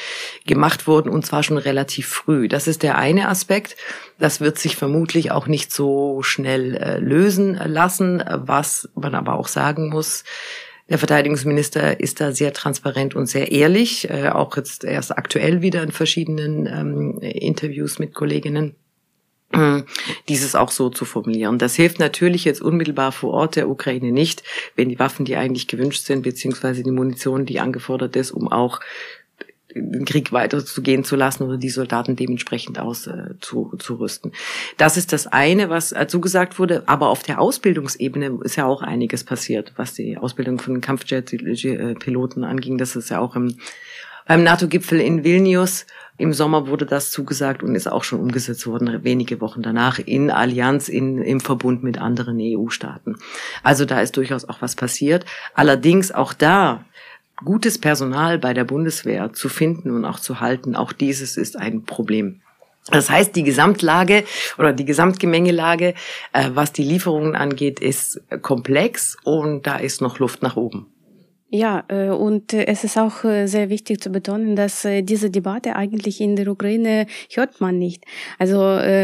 [0.46, 2.48] gemacht wurden, und zwar schon relativ früh.
[2.48, 3.76] Das ist der eine Aspekt.
[4.18, 8.22] Das wird sich vermutlich auch nicht so schnell äh, lösen lassen.
[8.28, 10.24] Was man aber auch sagen muss,
[10.88, 15.82] der Verteidigungsminister ist da sehr transparent und sehr ehrlich, äh, auch jetzt erst aktuell wieder
[15.82, 18.74] in verschiedenen ähm, Interviews mit Kolleginnen
[19.52, 19.82] äh,
[20.28, 21.58] dieses auch so zu formulieren.
[21.58, 24.42] Das hilft natürlich jetzt unmittelbar vor Ort der Ukraine nicht,
[24.76, 28.80] wenn die Waffen, die eigentlich gewünscht sind, beziehungsweise die Munition, die angefordert ist, um auch
[29.74, 34.32] den Krieg weiterzugehen zu lassen oder die Soldaten dementsprechend auszurüsten.
[34.32, 34.36] Äh,
[34.76, 36.82] das ist das eine, was dazu gesagt wurde.
[36.86, 42.78] Aber auf der Ausbildungsebene ist ja auch einiges passiert, was die Ausbildung von Kampfjet-Piloten anging.
[42.78, 43.56] Das ist ja auch im,
[44.26, 45.86] beim NATO-Gipfel in Vilnius
[46.18, 50.30] im Sommer wurde das zugesagt und ist auch schon umgesetzt worden, wenige Wochen danach, in
[50.30, 53.16] Allianz, in, im Verbund mit anderen EU-Staaten.
[53.62, 55.24] Also da ist durchaus auch was passiert.
[55.54, 56.84] Allerdings auch da
[57.44, 61.84] gutes Personal bei der Bundeswehr zu finden und auch zu halten, auch dieses ist ein
[61.84, 62.40] Problem.
[62.90, 64.24] Das heißt, die Gesamtlage
[64.58, 65.94] oder die Gesamtgemengelage,
[66.32, 70.91] äh, was die Lieferungen angeht, ist komplex und da ist noch Luft nach oben.
[71.54, 75.76] Ja, äh, und äh, es ist auch äh, sehr wichtig zu betonen, dass diese Debatte
[75.76, 78.04] eigentlich in der Ukraine hört man nicht.
[78.38, 78.56] Also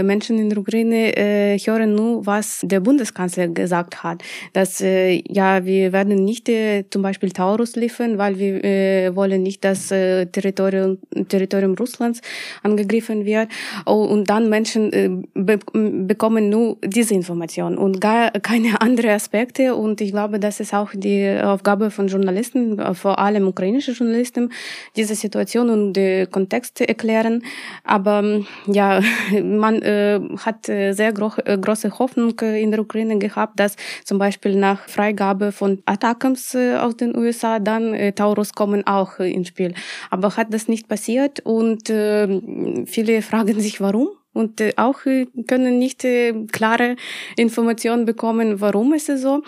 [0.03, 4.23] Menschen in der Ukraine hören nur, was der Bundeskanzler gesagt hat,
[4.55, 6.51] dass ja wir werden nicht
[6.91, 12.21] zum Beispiel Taurus liefern, weil wir wollen nicht, dass Territorium, Territorium Russlands
[12.63, 13.49] angegriffen wird.
[13.87, 19.75] Oh, und dann Menschen bekommen nur diese Information und gar keine andere Aspekte.
[19.75, 23.93] Und ich glaube, das ist auch die Aufgabe von Journalisten Journalisten, äh, vor allem ukrainische
[23.93, 24.51] Journalisten,
[24.97, 27.43] diese Situation und die Kontexte erklären.
[27.85, 29.01] Aber ähm, ja,
[29.43, 34.57] man äh, hat sehr gro äh, große Hoffnung in der Ukraine gehabt, dass zum Beispiel
[34.57, 39.49] nach Freigabe von Attackams äh, aus den USA dann äh, Taurus kommen auch äh, ins
[39.49, 39.75] Spiel.
[40.11, 44.09] Aber hat das nicht passiert und äh, viele fragen sich, warum?
[44.39, 46.97] Und äh, auch äh, können nicht äh, klare
[47.37, 49.43] Informationen bekommen, warum ist es so.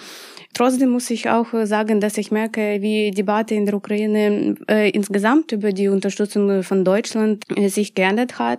[0.52, 4.90] Trotzdem muss ich auch sagen, dass ich merke, wie die Debatte in der Ukraine äh,
[4.90, 8.58] insgesamt über die Unterstützung von Deutschland äh, sich geändert hat,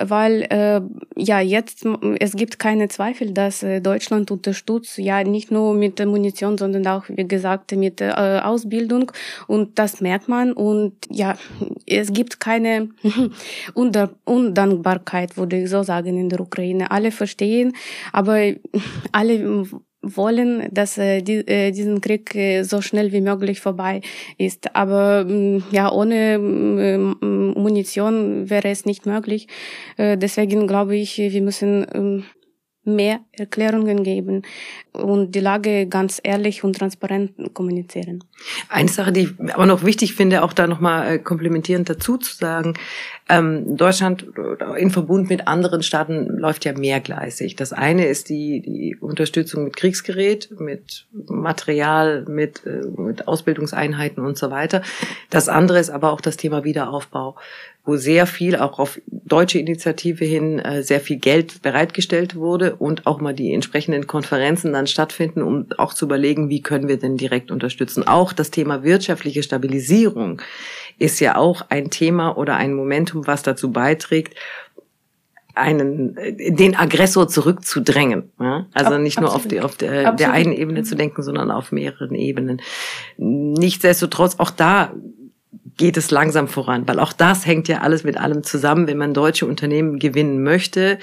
[0.00, 0.80] weil äh,
[1.16, 1.86] ja jetzt
[2.18, 7.28] es gibt keine Zweifel, dass Deutschland unterstützt, ja nicht nur mit Munition, sondern auch wie
[7.28, 9.12] gesagt mit Ausbildung.
[9.46, 10.52] Und das merkt man.
[10.52, 11.36] Und ja
[11.86, 12.88] es gibt keine
[13.74, 16.90] Undankbarkeit, würde ich so sagen in der Ukraine.
[16.90, 17.72] Alle verstehen,
[18.12, 18.54] aber
[19.12, 19.66] alle
[20.02, 24.00] wollen, dass äh, die, äh, diesen Krieg äh, so schnell wie möglich vorbei
[24.36, 24.74] ist.
[24.76, 29.48] Aber äh, ja, ohne äh, Munition wäre es nicht möglich.
[29.96, 32.22] Äh, deswegen glaube ich, wir müssen äh,
[32.88, 34.42] mehr Erklärungen geben
[34.92, 38.24] und die Lage ganz ehrlich und transparent kommunizieren.
[38.68, 42.34] Eine Sache, die ich aber noch wichtig finde, auch da nochmal äh, komplementierend dazu zu
[42.34, 42.74] sagen,
[43.28, 44.26] ähm, Deutschland
[44.76, 47.56] in Verbund mit anderen Staaten läuft ja mehrgleisig.
[47.56, 54.38] Das eine ist die, die Unterstützung mit Kriegsgerät, mit Material, mit, äh, mit Ausbildungseinheiten und
[54.38, 54.82] so weiter.
[55.30, 57.36] Das andere ist aber auch das Thema Wiederaufbau
[57.88, 63.06] wo sehr viel auch auf deutsche Initiative hin äh, sehr viel Geld bereitgestellt wurde und
[63.06, 67.16] auch mal die entsprechenden Konferenzen dann stattfinden, um auch zu überlegen, wie können wir denn
[67.16, 68.06] direkt unterstützen.
[68.06, 70.42] Auch das Thema wirtschaftliche Stabilisierung
[70.98, 74.34] ist ja auch ein Thema oder ein Momentum, was dazu beiträgt,
[75.54, 78.30] einen den Aggressor zurückzudrängen.
[78.38, 78.66] Ja?
[78.74, 79.64] Also Ab, nicht nur absolut.
[79.64, 82.60] auf, die, auf der, der einen Ebene zu denken, sondern auf mehreren Ebenen.
[83.16, 84.92] Nichtsdestotrotz, auch da
[85.76, 89.14] geht es langsam voran, weil auch das hängt ja alles mit allem zusammen, wenn man
[89.14, 90.98] deutsche Unternehmen gewinnen möchte,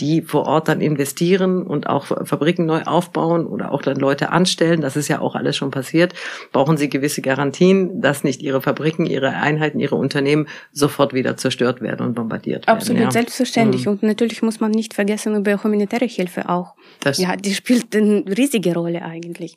[0.00, 4.80] die vor Ort dann investieren und auch Fabriken neu aufbauen oder auch dann Leute anstellen,
[4.82, 6.12] das ist ja auch alles schon passiert,
[6.52, 11.80] brauchen sie gewisse Garantien, dass nicht ihre Fabriken, ihre Einheiten, ihre Unternehmen sofort wieder zerstört
[11.80, 12.76] werden und bombardiert werden.
[12.76, 13.10] Absolut, ja.
[13.10, 13.86] selbstverständlich.
[13.86, 13.92] Mhm.
[13.92, 16.74] Und natürlich muss man nicht vergessen über humanitäre Hilfe auch.
[17.00, 19.56] Das ja, die spielt eine riesige Rolle eigentlich.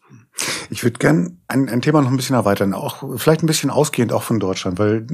[0.69, 4.13] Ich würde gern ein, ein Thema noch ein bisschen erweitern, auch vielleicht ein bisschen ausgehend
[4.13, 5.06] auch von Deutschland, weil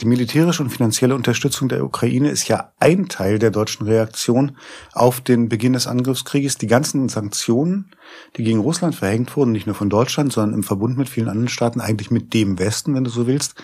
[0.00, 4.51] die militärische und finanzielle Unterstützung der Ukraine ist ja ein Teil der deutschen Reaktion
[4.92, 6.58] auf den Beginn des Angriffskrieges.
[6.58, 7.92] Die ganzen Sanktionen,
[8.36, 11.48] die gegen Russland verhängt wurden, nicht nur von Deutschland, sondern im Verbund mit vielen anderen
[11.48, 13.54] Staaten, eigentlich mit dem Westen, wenn du so willst,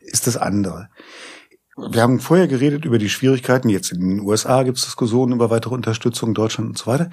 [0.00, 0.88] ist das andere.
[1.76, 3.68] Wir haben vorher geredet über die Schwierigkeiten.
[3.68, 7.10] Jetzt in den USA gibt es Diskussionen über weitere Unterstützung, Deutschland und so weiter.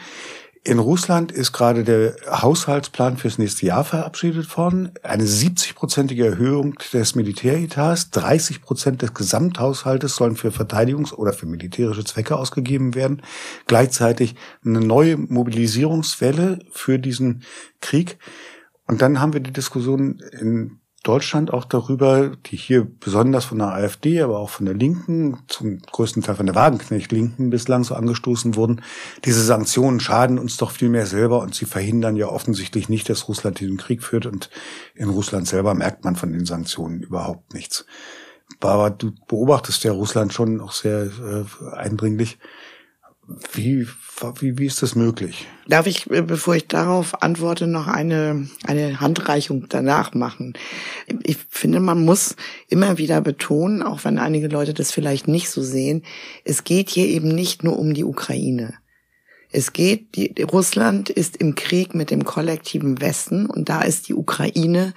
[0.64, 4.92] In Russland ist gerade der Haushaltsplan fürs nächste Jahr verabschiedet worden.
[5.04, 8.10] Eine 70-prozentige Erhöhung des Militäretats.
[8.12, 13.22] 30 Prozent des Gesamthaushaltes sollen für Verteidigungs- oder für militärische Zwecke ausgegeben werden.
[13.68, 17.44] Gleichzeitig eine neue Mobilisierungswelle für diesen
[17.80, 18.18] Krieg.
[18.86, 23.70] Und dann haben wir die Diskussion in Deutschland auch darüber, die hier besonders von der
[23.70, 28.56] AfD, aber auch von der Linken, zum größten Teil von der Wagenknecht-Linken bislang so angestoßen
[28.56, 28.82] wurden.
[29.24, 33.30] Diese Sanktionen schaden uns doch viel mehr selber und sie verhindern ja offensichtlich nicht, dass
[33.30, 34.50] Russland diesen Krieg führt und
[34.96, 37.86] in Russland selber merkt man von den Sanktionen überhaupt nichts.
[38.60, 42.38] Aber du beobachtest ja Russland schon auch sehr äh, eindringlich.
[43.54, 43.86] Wie,
[44.40, 45.48] wie, wie ist das möglich?
[45.68, 50.54] Darf ich, äh, bevor ich darauf antworte, noch eine, eine Handreichung danach machen?
[51.24, 52.38] Ich finde, man muss
[52.70, 56.04] immer wieder betonen, auch wenn einige Leute das vielleicht nicht so sehen,
[56.46, 58.76] es geht hier eben nicht nur um die Ukraine.
[59.52, 64.14] Es geht, die, Russland ist im Krieg mit dem kollektiven Westen und da ist die
[64.14, 64.94] Ukraine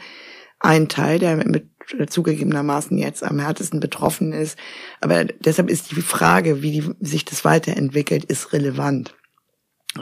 [0.61, 1.67] ein Teil, der mit
[2.09, 4.59] zugegebenermaßen jetzt am härtesten betroffen ist.
[5.01, 9.15] Aber deshalb ist die Frage, wie die, sich das weiterentwickelt, ist relevant.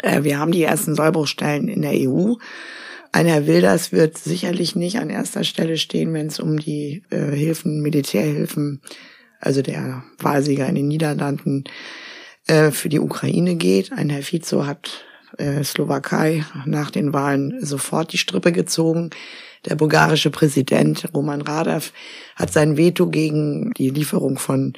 [0.03, 2.35] Äh, wir haben die ersten Sollbruchstellen in der EU.
[3.13, 7.31] Ein Herr Wilders wird sicherlich nicht an erster Stelle stehen, wenn es um die äh,
[7.33, 8.83] Hilfen, Militärhilfen,
[9.41, 11.65] also der Wahlsieger in den Niederlanden,
[12.47, 13.93] äh, für die Ukraine geht.
[13.93, 15.05] Ein Herr Fico hat
[15.39, 19.11] äh, Slowakei nach den Wahlen sofort die Strippe gezogen.
[19.67, 21.93] Der bulgarische Präsident Roman Radev
[22.37, 24.75] hat sein Veto gegen die Lieferung von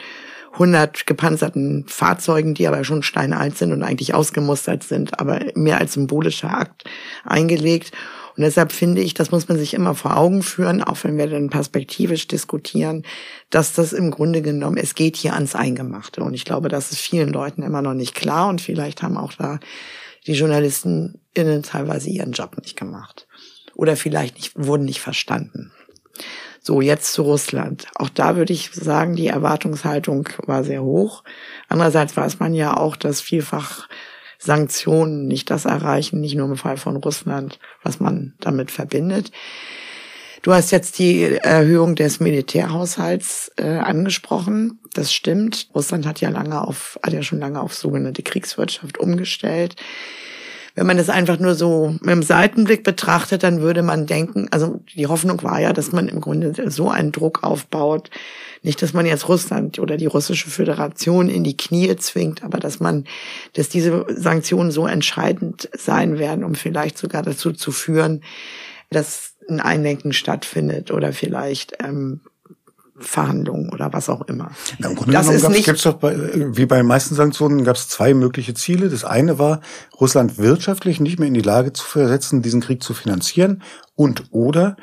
[0.52, 5.92] 100 gepanzerten Fahrzeugen, die aber schon steinalt sind und eigentlich ausgemustert sind, aber mehr als
[5.92, 6.84] symbolischer Akt
[7.24, 7.92] eingelegt.
[8.36, 11.28] Und deshalb finde ich, das muss man sich immer vor Augen führen, auch wenn wir
[11.28, 13.04] dann perspektivisch diskutieren,
[13.50, 16.22] dass das im Grunde genommen, es geht hier ans Eingemachte.
[16.22, 19.32] Und ich glaube, das ist vielen Leuten immer noch nicht klar und vielleicht haben auch
[19.34, 19.60] da
[20.26, 23.26] die JournalistInnen teilweise ihren Job nicht gemacht
[23.80, 25.72] oder vielleicht nicht, wurden nicht verstanden.
[26.60, 27.86] So, jetzt zu Russland.
[27.94, 31.24] Auch da würde ich sagen, die Erwartungshaltung war sehr hoch.
[31.68, 33.88] Andererseits weiß man ja auch, dass vielfach
[34.38, 39.32] Sanktionen nicht das erreichen, nicht nur im Fall von Russland, was man damit verbindet.
[40.42, 44.78] Du hast jetzt die Erhöhung des Militärhaushalts äh, angesprochen.
[44.92, 45.68] Das stimmt.
[45.74, 49.76] Russland hat ja lange auf, hat ja schon lange auf sogenannte Kriegswirtschaft umgestellt.
[50.74, 54.80] Wenn man das einfach nur so mit dem Seitenblick betrachtet, dann würde man denken, also
[54.94, 58.10] die Hoffnung war ja, dass man im Grunde so einen Druck aufbaut,
[58.62, 62.78] nicht, dass man jetzt Russland oder die russische Föderation in die Knie zwingt, aber dass
[62.78, 63.04] man,
[63.54, 68.22] dass diese Sanktionen so entscheidend sein werden, um vielleicht sogar dazu zu führen,
[68.90, 72.20] dass ein Einlenken stattfindet oder vielleicht ähm,
[73.00, 74.50] Verhandlungen oder was auch immer.
[74.78, 76.16] Ja, Im Grunde das genommen gab es doch bei,
[76.56, 78.88] wie bei den meisten Sanktionen gab es zwei mögliche Ziele.
[78.88, 79.60] Das eine war,
[80.00, 83.62] Russland wirtschaftlich nicht mehr in die Lage zu versetzen, diesen Krieg zu finanzieren
[83.96, 84.76] und oder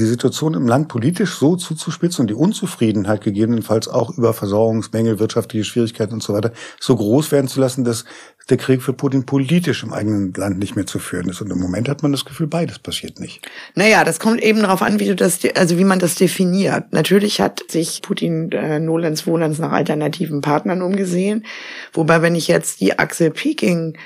[0.00, 5.64] die Situation im Land politisch so zuzuspitzen und die Unzufriedenheit gegebenenfalls auch über Versorgungsmängel, wirtschaftliche
[5.64, 8.04] Schwierigkeiten und so weiter so groß werden zu lassen, dass
[8.48, 11.40] der Krieg für Putin politisch im eigenen Land nicht mehr zu führen ist.
[11.40, 13.46] Und im Moment hat man das Gefühl, beides passiert nicht.
[13.74, 16.92] Naja, das kommt eben darauf an, wie du das, also wie man das definiert.
[16.92, 21.44] Natürlich hat sich Putin äh, Nolens Wohlens nach alternativen Partnern umgesehen.
[21.92, 23.96] Wobei, wenn ich jetzt die Achse Peking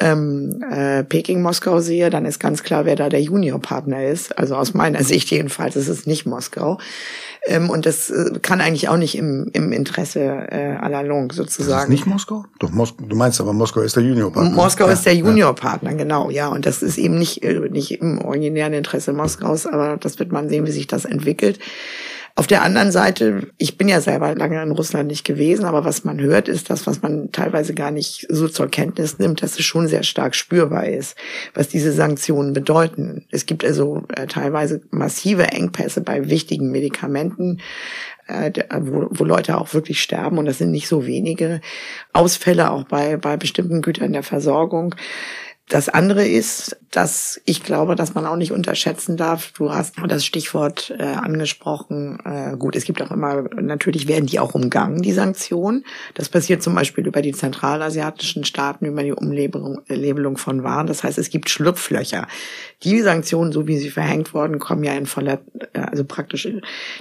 [0.00, 4.36] ähm, äh, Peking-Moskau sehe, dann ist ganz klar, wer da der Juniorpartner ist.
[4.38, 6.78] Also aus meiner Sicht jedenfalls ist es nicht Moskau.
[7.46, 11.92] Ähm, und das äh, kann eigentlich auch nicht im, im Interesse äh, aller Long sozusagen.
[11.92, 12.44] Ist nicht Moskau?
[12.58, 14.50] Doch, Mos du meinst aber, Moskau ist der Juniorpartner.
[14.50, 15.96] Moskau ja, ist der Juniorpartner, ja.
[15.96, 16.48] genau, ja.
[16.48, 20.48] Und das ist eben nicht, äh, nicht im originären Interesse Moskaus, aber das wird man
[20.48, 21.58] sehen, wie sich das entwickelt.
[22.38, 26.04] Auf der anderen Seite, ich bin ja selber lange in Russland nicht gewesen, aber was
[26.04, 29.64] man hört, ist das, was man teilweise gar nicht so zur Kenntnis nimmt, dass es
[29.64, 31.16] schon sehr stark spürbar ist,
[31.54, 33.26] was diese Sanktionen bedeuten.
[33.32, 37.58] Es gibt also äh, teilweise massive Engpässe bei wichtigen Medikamenten,
[38.28, 41.60] äh, wo, wo Leute auch wirklich sterben und das sind nicht so wenige.
[42.12, 44.94] Ausfälle auch bei, bei bestimmten Gütern der Versorgung.
[45.68, 49.52] Das andere ist, dass ich glaube, dass man auch nicht unterschätzen darf.
[49.52, 52.18] Du hast das Stichwort äh, angesprochen.
[52.24, 55.84] Äh, gut, es gibt auch immer, natürlich werden die auch umgangen, die Sanktionen.
[56.14, 60.86] Das passiert zum Beispiel über die zentralasiatischen Staaten, über die Umlabelung von Waren.
[60.86, 62.26] Das heißt, es gibt Schlupflöcher.
[62.82, 65.40] Die Sanktionen, so wie sie verhängt wurden, kommen ja in voller,
[65.74, 66.48] äh, also praktisch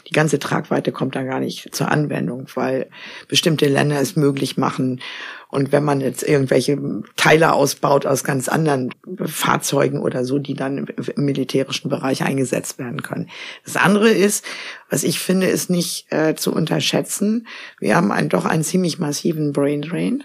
[0.08, 2.90] die ganze Tragweite kommt da gar nicht zur Anwendung, weil
[3.30, 5.00] bestimmte Länder es möglich machen,
[5.50, 6.78] und wenn man jetzt irgendwelche
[7.16, 8.94] Teile ausbaut aus ganz anderen
[9.26, 13.30] Fahrzeugen oder so, die dann im militärischen Bereich eingesetzt werden können.
[13.64, 14.44] Das andere ist,
[14.90, 17.48] was ich finde, ist nicht äh, zu unterschätzen.
[17.80, 20.24] Wir haben einen, doch einen ziemlich massiven Brain Drain.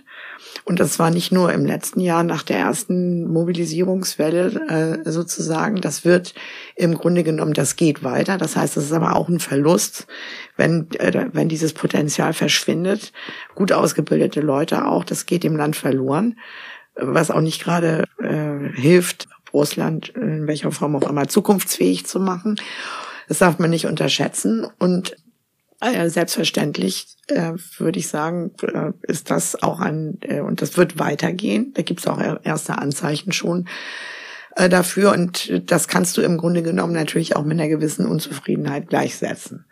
[0.64, 5.80] Und das war nicht nur im letzten Jahr nach der ersten Mobilisierungswelle äh, sozusagen.
[5.80, 6.34] Das wird
[6.76, 8.38] im Grunde genommen, das geht weiter.
[8.38, 10.06] Das heißt, das ist aber auch ein Verlust,
[10.56, 13.12] wenn, äh, wenn dieses Potenzial verschwindet.
[13.54, 16.38] Gut ausgebildete Leute auch, das geht im Land verloren,
[16.94, 22.56] was auch nicht gerade äh, hilft, Russland in welcher Form auch immer zukunftsfähig zu machen.
[23.28, 24.66] Das darf man nicht unterschätzen.
[24.78, 25.16] Und
[26.06, 31.72] selbstverständlich äh, würde ich sagen, äh, ist das auch ein, äh, und das wird weitergehen.
[31.74, 33.68] Da gibt es auch erste Anzeichen schon
[34.56, 35.12] äh, dafür.
[35.12, 39.64] Und das kannst du im Grunde genommen natürlich auch mit einer gewissen Unzufriedenheit gleichsetzen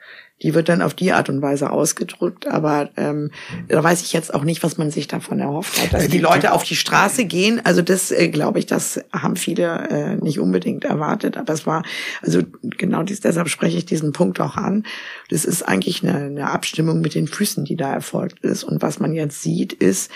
[0.43, 3.31] die wird dann auf die Art und Weise ausgedrückt, aber ähm,
[3.69, 6.53] da weiß ich jetzt auch nicht, was man sich davon erhofft hat, dass die Leute
[6.53, 7.61] auf die Straße gehen.
[7.65, 11.83] Also das äh, glaube ich, das haben viele äh, nicht unbedingt erwartet, aber es war
[12.23, 14.85] also genau dies, deshalb spreche ich diesen Punkt auch an.
[15.29, 18.99] Das ist eigentlich eine, eine Abstimmung mit den Füßen, die da erfolgt ist und was
[18.99, 20.11] man jetzt sieht, ist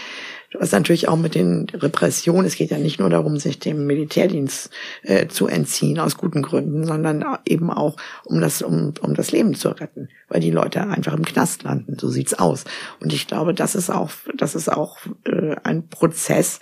[0.59, 4.71] was natürlich auch mit den Repressionen, es geht ja nicht nur darum, sich dem Militärdienst
[5.03, 9.55] äh, zu entziehen aus guten Gründen, sondern eben auch um das, um, um das Leben
[9.55, 11.97] zu retten, weil die Leute einfach im Knast landen.
[11.99, 12.65] So sieht's aus.
[13.01, 16.61] Und ich glaube, das ist auch, das ist auch äh, ein Prozess,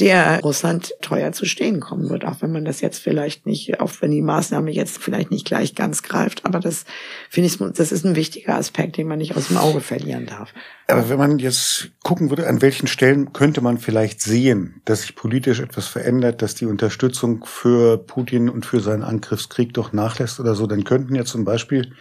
[0.00, 3.92] der Russland teuer zu stehen kommen wird, auch wenn man das jetzt vielleicht nicht, auch
[4.00, 6.84] wenn die Maßnahme jetzt vielleicht nicht gleich ganz greift, aber das
[7.30, 10.52] finde ich, das ist ein wichtiger Aspekt, den man nicht aus dem Auge verlieren darf.
[10.88, 15.14] Aber wenn man jetzt gucken würde, an welchen Stellen könnte man vielleicht sehen, dass sich
[15.14, 20.56] politisch etwas verändert, dass die Unterstützung für Putin und für seinen Angriffskrieg doch nachlässt oder
[20.56, 21.92] so, dann könnten ja zum Beispiel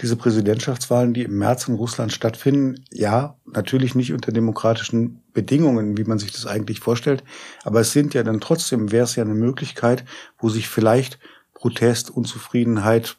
[0.00, 6.04] diese Präsidentschaftswahlen, die im März in Russland stattfinden, ja, natürlich nicht unter demokratischen Bedingungen, wie
[6.04, 7.24] man sich das eigentlich vorstellt,
[7.64, 10.04] aber es sind ja dann trotzdem, wäre es ja eine Möglichkeit,
[10.38, 11.18] wo sich vielleicht
[11.54, 13.16] Protest, Unzufriedenheit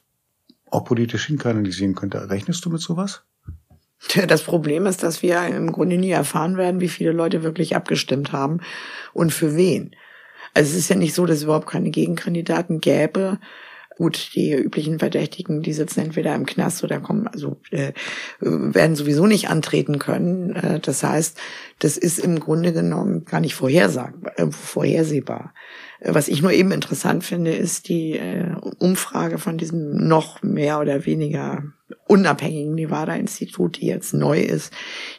[0.70, 2.30] auch politisch hinkanalisieren könnte.
[2.30, 3.24] Rechnest du mit sowas?
[4.28, 8.34] Das Problem ist, dass wir im Grunde nie erfahren werden, wie viele Leute wirklich abgestimmt
[8.34, 8.60] haben
[9.14, 9.96] und für wen.
[10.54, 13.40] Also es ist ja nicht so, dass es überhaupt keine Gegenkandidaten gäbe.
[13.98, 17.94] Gut, die üblichen Verdächtigen, die sitzen entweder im Knast oder kommen, also äh,
[18.40, 20.56] werden sowieso nicht antreten können.
[20.56, 21.38] Äh, das heißt,
[21.80, 25.54] das ist im Grunde genommen gar nicht vorhersagbar, äh, vorhersehbar.
[26.06, 31.06] Was ich nur eben interessant finde, ist die äh, Umfrage von diesem noch mehr oder
[31.06, 31.64] weniger
[32.08, 34.74] unabhängigen Nevada-Institut, die jetzt neu ist,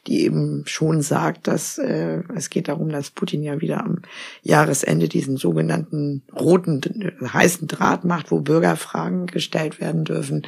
[0.07, 4.03] die eben schon sagt, dass äh, es geht darum, dass Putin ja wieder am
[4.43, 6.82] Jahresende diesen sogenannten roten,
[7.32, 10.47] heißen Draht macht, wo Bürgerfragen gestellt werden dürfen,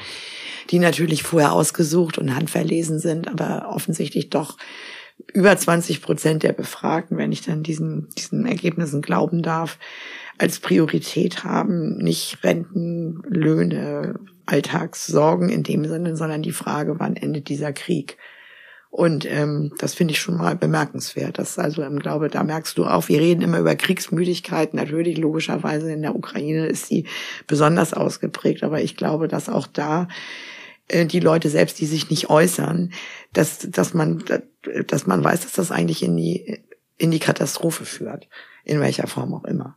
[0.71, 4.59] die natürlich vorher ausgesucht und handverlesen sind, aber offensichtlich doch
[5.33, 9.79] über 20 Prozent der Befragten, wenn ich dann diesen, diesen Ergebnissen glauben darf,
[10.39, 17.49] als Priorität haben, nicht Renten, Löhne, Alltagssorgen in dem Sinne, sondern die Frage, wann endet
[17.49, 18.17] dieser Krieg?
[18.91, 21.39] Und ähm, das finde ich schon mal bemerkenswert.
[21.39, 24.73] Das also im Glaube, da merkst du auch, wir reden immer über Kriegsmüdigkeit.
[24.73, 27.07] Natürlich, logischerweise in der Ukraine ist sie
[27.47, 30.09] besonders ausgeprägt, aber ich glaube, dass auch da
[30.89, 32.93] äh, die Leute selbst, die sich nicht äußern,
[33.35, 34.25] dass, dass man,
[34.87, 36.61] dass man weiß, dass das eigentlich in die,
[36.97, 38.29] in die Katastrophe führt.
[38.65, 39.77] In welcher Form auch immer.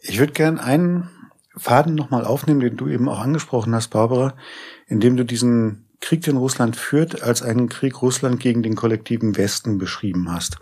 [0.00, 1.10] Ich würde gern einen
[1.56, 4.34] Faden nochmal aufnehmen, den du eben auch angesprochen hast, Barbara,
[4.86, 9.78] indem du diesen Krieg, den Russland führt, als einen Krieg Russland gegen den kollektiven Westen
[9.78, 10.58] beschrieben hast.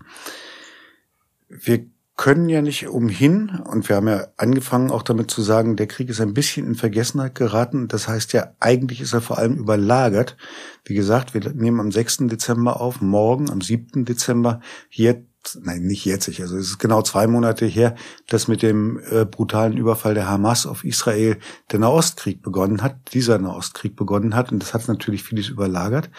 [1.48, 1.84] Wir
[2.16, 6.08] können ja nicht umhin, und wir haben ja angefangen auch damit zu sagen, der Krieg
[6.08, 7.88] ist ein bisschen in Vergessenheit geraten.
[7.88, 10.38] Das heißt ja, eigentlich ist er vor allem überlagert.
[10.84, 12.28] Wie gesagt, wir nehmen am 6.
[12.28, 14.06] Dezember auf, morgen am 7.
[14.06, 15.22] Dezember hier
[15.62, 17.94] nein, nicht jetzt, also es ist genau zwei Monate her,
[18.28, 21.38] dass mit dem äh, brutalen Überfall der Hamas auf Israel
[21.70, 26.10] der Nahostkrieg begonnen hat, dieser Nahostkrieg begonnen hat und das hat natürlich vieles überlagert.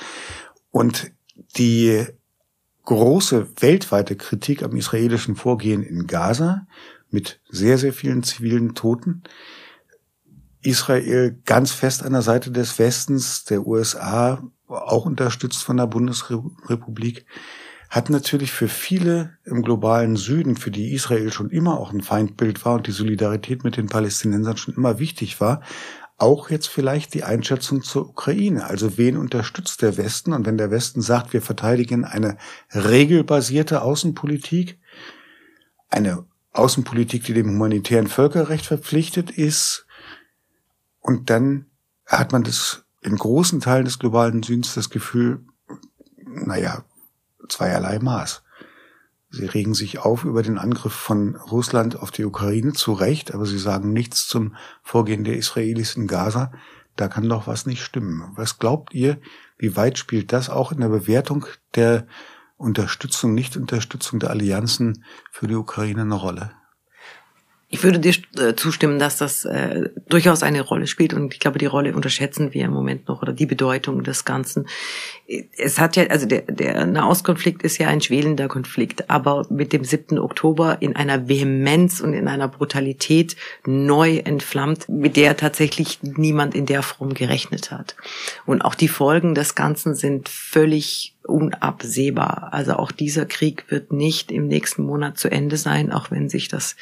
[0.71, 1.11] Und
[1.57, 2.05] die
[2.85, 6.67] große weltweite Kritik am israelischen Vorgehen in Gaza
[7.09, 9.23] mit sehr, sehr vielen zivilen Toten,
[10.61, 17.25] Israel ganz fest an der Seite des Westens, der USA auch unterstützt von der Bundesrepublik,
[17.89, 22.65] hat natürlich für viele im globalen Süden, für die Israel schon immer auch ein Feindbild
[22.65, 25.61] war und die Solidarität mit den Palästinensern schon immer wichtig war,
[26.17, 28.65] auch jetzt vielleicht die Einschätzung zur Ukraine.
[28.65, 30.33] Also wen unterstützt der Westen?
[30.33, 32.37] Und wenn der Westen sagt, wir verteidigen eine
[32.73, 34.79] regelbasierte Außenpolitik,
[35.89, 39.85] eine Außenpolitik, die dem humanitären Völkerrecht verpflichtet ist,
[40.99, 41.67] und dann
[42.05, 45.45] hat man das in großen Teilen des globalen Südens das Gefühl,
[46.25, 46.83] naja,
[47.49, 48.43] zweierlei Maß.
[49.29, 53.45] Sie regen sich auf über den Angriff von Russland auf die Ukraine, zu Recht, aber
[53.45, 56.51] sie sagen nichts zum Vorgehen der Israelis in Gaza.
[56.95, 58.31] Da kann doch was nicht stimmen.
[58.35, 59.19] Was glaubt ihr,
[59.57, 61.45] wie weit spielt das auch in der Bewertung
[61.75, 62.07] der
[62.55, 66.51] Unterstützung, Nichtunterstützung der Allianzen für die Ukraine eine Rolle?
[67.69, 71.59] Ich würde dir äh, zustimmen, dass das äh, durchaus eine Rolle spielt und ich glaube,
[71.59, 74.67] die Rolle unterschätzen wir im Moment noch oder die Bedeutung des Ganzen.
[75.57, 79.83] Es hat ja, also der, der Nahostkonflikt ist ja ein schwelender Konflikt, aber mit dem
[79.83, 80.17] 7.
[80.17, 86.67] Oktober in einer Vehemenz und in einer Brutalität neu entflammt, mit der tatsächlich niemand in
[86.67, 87.97] der Form gerechnet hat.
[88.45, 92.49] Und auch die Folgen des Ganzen sind völlig unabsehbar.
[92.51, 96.47] Also auch dieser Krieg wird nicht im nächsten Monat zu Ende sein, auch wenn sich
[96.47, 96.75] das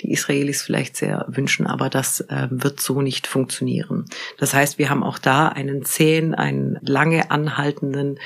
[0.00, 4.06] die Israelis vielleicht sehr wünschen, aber das äh, wird so nicht funktionieren.
[4.38, 8.18] Das heißt, wir haben auch da einen zähen, einen lange anhaltenden,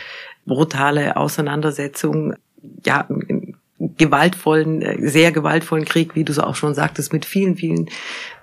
[0.47, 2.35] brutale Auseinandersetzung,
[2.85, 3.07] ja,
[3.79, 7.89] gewaltvollen, sehr gewaltvollen Krieg, wie du es auch schon sagtest, mit vielen, vielen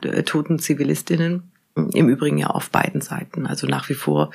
[0.03, 1.51] äh, toten Zivilistinnen.
[1.75, 3.47] Im Übrigen ja auf beiden Seiten.
[3.47, 4.29] Also nach wie vor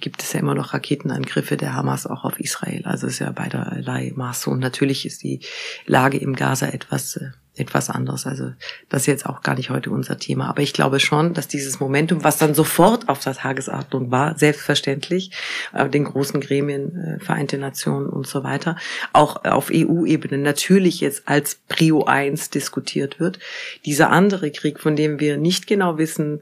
[0.00, 2.82] gibt es ja immer noch Raketenangriffe der Hamas auch auf Israel.
[2.84, 4.48] Also ist ja beiderlei Maße.
[4.50, 5.40] Und natürlich ist die
[5.86, 8.26] Lage im Gaza etwas, äh, etwas anderes.
[8.26, 8.52] Also
[8.88, 10.48] das ist jetzt auch gar nicht heute unser Thema.
[10.48, 15.32] Aber ich glaube schon, dass dieses Momentum, was dann sofort auf der Tagesordnung war, selbstverständlich,
[15.72, 18.76] äh, den großen Gremien, äh, Vereinte Nationen und so weiter,
[19.12, 23.38] auch auf EU-Ebene natürlich jetzt als Prio 1 diskutiert wird.
[23.84, 26.40] Dieser andere Krieg, von dem wir nicht genau wissen,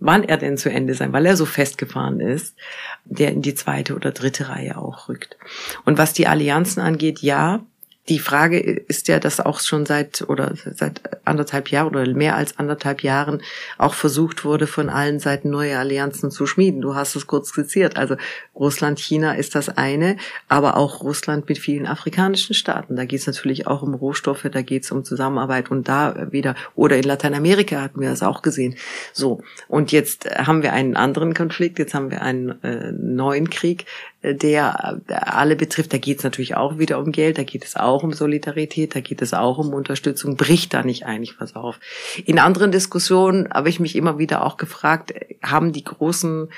[0.00, 2.56] wann er denn zu Ende sein, weil er so festgefahren ist,
[3.04, 5.36] der in die zweite oder dritte Reihe auch rückt.
[5.84, 7.60] Und was die Allianzen angeht, ja,
[8.08, 12.58] die Frage ist ja, dass auch schon seit oder seit anderthalb Jahren oder mehr als
[12.58, 13.42] anderthalb Jahren
[13.76, 16.80] auch versucht wurde, von allen Seiten neue Allianzen zu schmieden.
[16.80, 17.96] Du hast es kurz skizziert.
[17.96, 18.16] Also
[18.54, 20.16] Russland, China ist das eine,
[20.48, 22.96] aber auch Russland mit vielen afrikanischen Staaten.
[22.96, 26.54] Da geht es natürlich auch um Rohstoffe, da geht es um Zusammenarbeit und da wieder,
[26.74, 28.76] oder in Lateinamerika hatten wir das auch gesehen.
[29.12, 33.84] So, und jetzt haben wir einen anderen Konflikt, jetzt haben wir einen äh, neuen Krieg
[34.22, 35.92] der alle betrifft.
[35.92, 39.00] Da geht es natürlich auch wieder um Geld, da geht es auch um Solidarität, da
[39.00, 40.36] geht es auch um Unterstützung.
[40.36, 41.78] Bricht da nicht eigentlich was auf?
[42.24, 46.48] In anderen Diskussionen habe ich mich immer wieder auch gefragt, haben die großen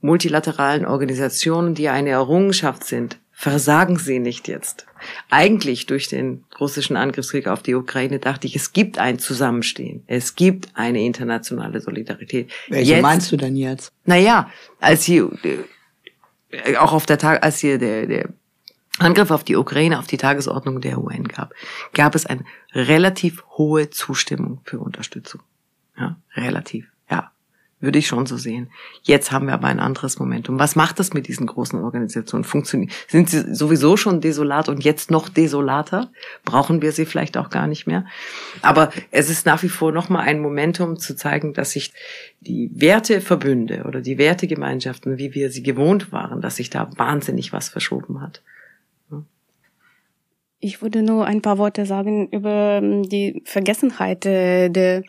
[0.00, 4.86] multilateralen Organisationen, die eine Errungenschaft sind, versagen sie nicht jetzt.
[5.30, 10.02] Eigentlich durch den russischen Angriffskrieg auf die Ukraine dachte ich, es gibt ein Zusammenstehen.
[10.08, 12.50] Es gibt eine internationale Solidarität.
[12.68, 13.92] Welche jetzt, meinst du denn jetzt?
[14.04, 14.50] Naja,
[14.80, 15.24] als äh,
[16.78, 18.28] auch auf der Tag, als hier der, der
[18.98, 21.54] Angriff auf die Ukraine auf die Tagesordnung der UN gab,
[21.94, 25.42] gab es eine relativ hohe Zustimmung für Unterstützung.
[25.96, 26.86] Ja, relativ.
[27.80, 28.70] Würde ich schon so sehen.
[29.02, 30.58] Jetzt haben wir aber ein anderes Momentum.
[30.58, 32.42] Was macht das mit diesen großen Organisationen?
[32.42, 36.10] Funktioniert, sind sie sowieso schon desolat und jetzt noch desolater?
[36.44, 38.04] Brauchen wir sie vielleicht auch gar nicht mehr?
[38.62, 41.92] Aber es ist nach wie vor nochmal ein Momentum zu zeigen, dass sich
[42.40, 47.68] die Werteverbünde oder die Wertegemeinschaften, wie wir sie gewohnt waren, dass sich da wahnsinnig was
[47.68, 48.42] verschoben hat.
[50.60, 55.04] Ich würde nur ein paar Worte sagen über ähm, die Vergessenheit äh, de,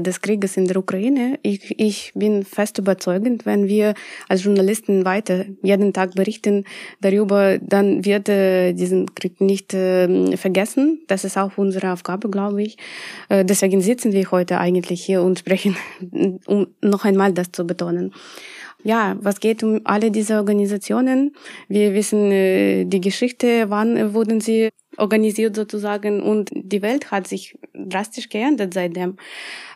[0.00, 1.40] des Krieges in der Ukraine.
[1.42, 3.94] Ich, ich bin fest überzeugend, wenn wir
[4.28, 6.66] als Journalisten weiter jeden Tag berichten
[7.00, 11.00] darüber, dann wird äh, diesen Krieg nicht äh, vergessen.
[11.08, 12.76] Das ist auch unsere Aufgabe, glaube ich.
[13.28, 15.76] Äh, deswegen sitzen wir heute eigentlich hier und sprechen,
[16.46, 18.12] um noch einmal das zu betonen
[18.82, 21.34] ja, was geht um alle diese Organisationen?
[21.68, 27.58] Wir wissen äh, die Geschichte, wann wurden sie organisiert sozusagen und die Welt hat sich
[27.74, 29.16] drastisch geändert seitdem.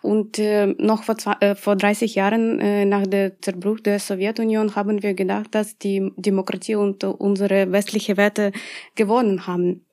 [0.03, 4.75] Und äh, noch vor, zwei, äh, vor 30 Jahren äh, nach dem Zerbruch der Sowjetunion
[4.77, 8.53] haben wir gedacht, dass die Demokratie und unsere westliche Werte
[8.95, 9.87] gewonnen haben.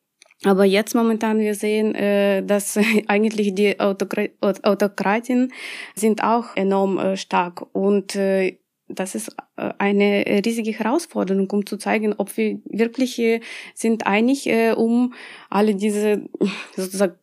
[0.44, 5.54] Aber jetzt momentan wir sehen, äh, dass eigentlich die Autokratien
[5.96, 8.58] sind auch enorm äh, stark und äh,
[8.96, 13.42] das ist äh, eine riesige Herausforderung, um zu zeigen, ob wir wirklich äh,
[13.74, 15.14] sind einig, äh, um
[15.50, 16.24] alle diese
[16.76, 17.16] sozusagen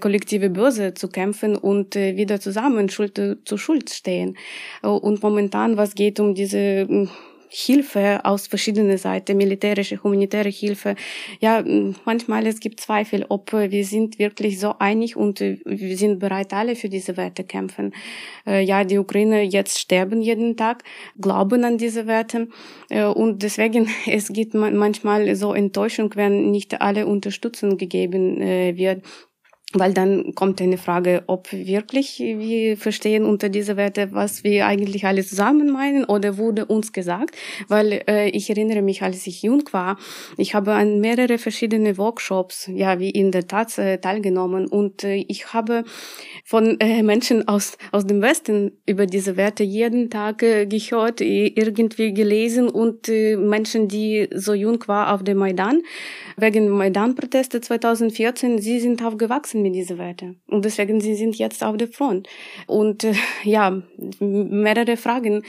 [0.00, 4.36] kollektive Börse zu kämpfen und wieder zusammen Schuld zu Schuld stehen.
[4.82, 7.08] Und momentan, was geht um diese
[7.54, 10.94] Hilfe aus verschiedenen Seiten, militärische, humanitäre Hilfe.
[11.38, 11.62] Ja,
[12.06, 16.76] manchmal es gibt Zweifel, ob wir sind wirklich so einig und wir sind bereit, alle
[16.76, 17.92] für diese Werte kämpfen.
[18.46, 20.82] Äh, ja, die Ukraine jetzt sterben jeden Tag,
[21.20, 22.48] glauben an diese Werte
[22.88, 29.02] äh, und deswegen es gibt manchmal so Enttäuschung, wenn nicht alle Unterstützung gegeben äh, wird
[29.74, 35.06] weil dann kommt eine Frage, ob wirklich wir verstehen unter dieser Werte, was wir eigentlich
[35.06, 37.36] alle zusammen meinen oder wurde uns gesagt,
[37.68, 39.98] weil äh, ich erinnere mich, als ich jung war,
[40.36, 44.66] ich habe an mehrere verschiedene Workshops, ja, wie in der Tat äh, teilgenommen.
[44.66, 45.84] Und äh, ich habe
[46.44, 52.12] von äh, Menschen aus, aus dem Westen über diese Werte jeden Tag äh, gehört, irgendwie
[52.12, 52.68] gelesen.
[52.68, 55.82] Und äh, Menschen, die so jung war auf dem Maidan,
[56.36, 60.40] wegen Maidan-Proteste 2014, sie sind aufgewachsen mit diesen Werten.
[60.46, 62.28] Und deswegen sie sind jetzt auf der Front.
[62.66, 63.82] Und äh, ja,
[64.20, 65.42] mehrere Fragen,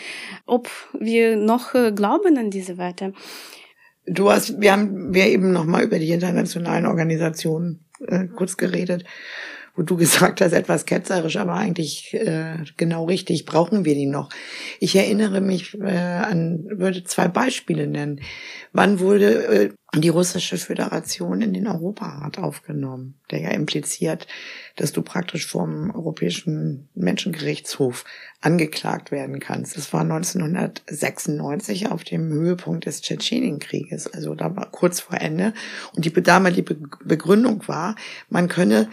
[0.46, 3.14] ob wir noch äh, glauben an diese Werte.
[4.06, 9.06] Du hast, wir haben wir eben noch mal über die internationalen Organisationen äh, kurz geredet
[9.76, 14.30] wo du gesagt hast, etwas ketzerisch, aber eigentlich äh, genau richtig, brauchen wir die noch.
[14.80, 18.22] Ich erinnere mich äh, an, würde zwei Beispiele nennen.
[18.72, 24.28] Wann wurde äh, die russische Föderation in den Europarat aufgenommen, der ja impliziert,
[24.76, 28.04] dass du praktisch vom Europäischen Menschengerichtshof
[28.42, 29.78] angeklagt werden kannst.
[29.78, 35.54] Das war 1996 auf dem Höhepunkt des Tschetschenienkrieges, also da war kurz vor Ende.
[35.96, 37.96] Und die damalige Begründung war,
[38.30, 38.90] man könne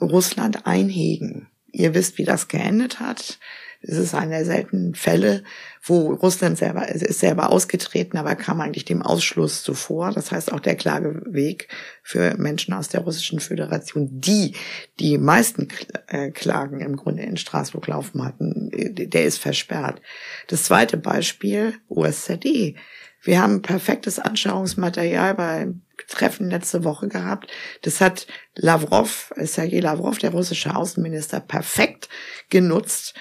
[0.00, 1.48] Russland einhegen.
[1.70, 3.38] Ihr wisst, wie das geendet hat.
[3.80, 5.44] Es ist einer der seltenen Fälle,
[5.84, 10.10] wo Russland selber ist selber ausgetreten, aber kam eigentlich dem Ausschluss zuvor.
[10.10, 11.68] Das heißt, auch der Klageweg
[12.02, 14.56] für Menschen aus der Russischen Föderation, die
[14.98, 15.68] die meisten
[16.08, 20.02] äh, Klagen im Grunde in Straßburg laufen hatten, der ist versperrt.
[20.48, 22.74] Das zweite Beispiel, OSZE.
[23.22, 27.50] Wir haben perfektes Anschauungsmaterial beim Treffen letzte Woche gehabt.
[27.82, 32.08] Das hat Lavrov, Sergei Lavrov, der russische Außenminister, perfekt
[32.48, 33.14] genutzt.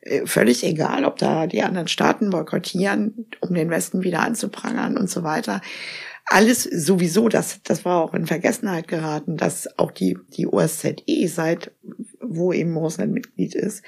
[0.00, 5.08] Äh, völlig egal, ob da die anderen Staaten boykottieren, um den Westen wieder anzuprangern und
[5.08, 5.60] so weiter.
[6.26, 11.72] Alles sowieso, das, das war auch in Vergessenheit geraten, dass auch die, die OSZE seit,
[12.20, 13.82] wo eben Russland Mitglied ist,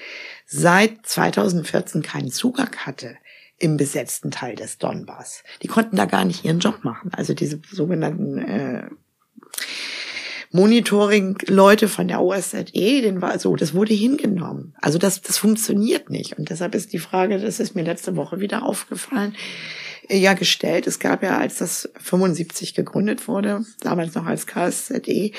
[0.45, 3.17] seit 2014 keinen Zugang hatte
[3.59, 5.43] im besetzten Teil des Donbass.
[5.63, 7.11] Die konnten da gar nicht ihren Job machen.
[7.15, 8.89] Also diese sogenannten äh,
[10.53, 14.75] Monitoring-Leute von der OSZE, den war so, das wurde hingenommen.
[14.81, 16.39] Also das, das funktioniert nicht.
[16.39, 19.35] Und deshalb ist die Frage, das ist mir letzte Woche wieder aufgefallen,
[20.09, 20.87] ja gestellt.
[20.87, 25.33] Es gab ja, als das 75 gegründet wurde, damals noch als KSZE,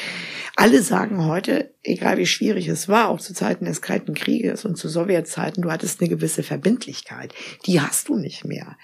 [0.56, 4.78] alle sagen heute, egal wie schwierig es war, auch zu Zeiten des Kalten Krieges und
[4.78, 7.34] zu Sowjetzeiten, du hattest eine gewisse Verbindlichkeit.
[7.66, 8.78] Die hast du nicht mehr.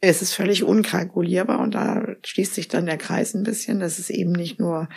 [0.00, 3.80] Es ist völlig unkalkulierbar und da schließt sich dann der Kreis ein bisschen.
[3.80, 4.88] Das ist eben nicht nur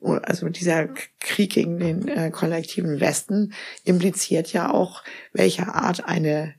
[0.00, 0.88] also dieser
[1.20, 6.54] Krieg gegen den äh, kollektiven Westen impliziert ja auch, welche Art eine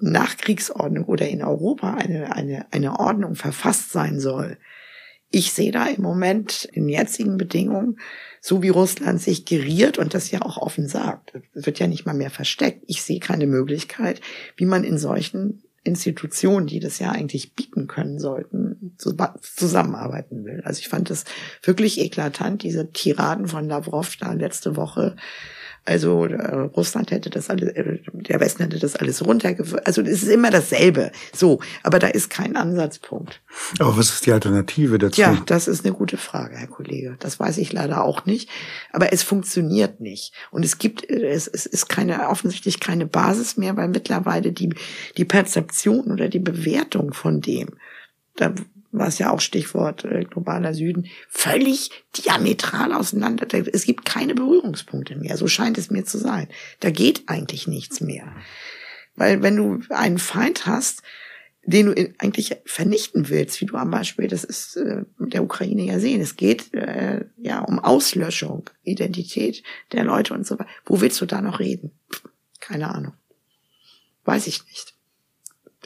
[0.00, 4.58] Nachkriegsordnung oder in Europa eine, eine, eine Ordnung verfasst sein soll.
[5.30, 7.98] Ich sehe da im Moment in jetzigen Bedingungen,
[8.40, 12.14] so wie Russland sich geriert und das ja auch offen sagt, wird ja nicht mal
[12.14, 12.84] mehr versteckt.
[12.86, 14.22] Ich sehe keine Möglichkeit,
[14.56, 20.62] wie man in solchen Institutionen, die das ja eigentlich bieten können sollten, zusammenarbeiten will.
[20.64, 21.24] Also ich fand das
[21.62, 25.16] wirklich eklatant, diese Tiraden von Lavrov da letzte Woche
[25.84, 29.86] also äh, Russland hätte das alles, äh, der Westen hätte das alles runtergeführt.
[29.86, 31.12] Also es ist immer dasselbe.
[31.34, 33.40] So, aber da ist kein Ansatzpunkt.
[33.78, 35.20] Aber was ist die Alternative dazu?
[35.20, 37.16] Ja, das ist eine gute Frage, Herr Kollege.
[37.20, 38.50] Das weiß ich leider auch nicht.
[38.92, 40.32] Aber es funktioniert nicht.
[40.50, 44.74] Und es gibt, äh, es, es ist keine, offensichtlich keine Basis mehr, weil mittlerweile die,
[45.16, 47.68] die Perzeption oder die Bewertung von dem,
[48.36, 48.54] da
[48.98, 53.46] was ja auch Stichwort äh, globaler Süden, völlig diametral auseinander.
[53.72, 56.48] Es gibt keine Berührungspunkte mehr, so scheint es mir zu sein.
[56.80, 58.32] Da geht eigentlich nichts mehr.
[59.14, 61.02] Weil wenn du einen Feind hast,
[61.62, 65.98] den du eigentlich vernichten willst, wie du am Beispiel, das ist äh, der Ukraine ja
[65.98, 70.70] sehen, es geht äh, ja um Auslöschung, Identität der Leute und so weiter.
[70.84, 71.92] Wo willst du da noch reden?
[72.60, 73.12] Keine Ahnung.
[74.24, 74.97] Weiß ich nicht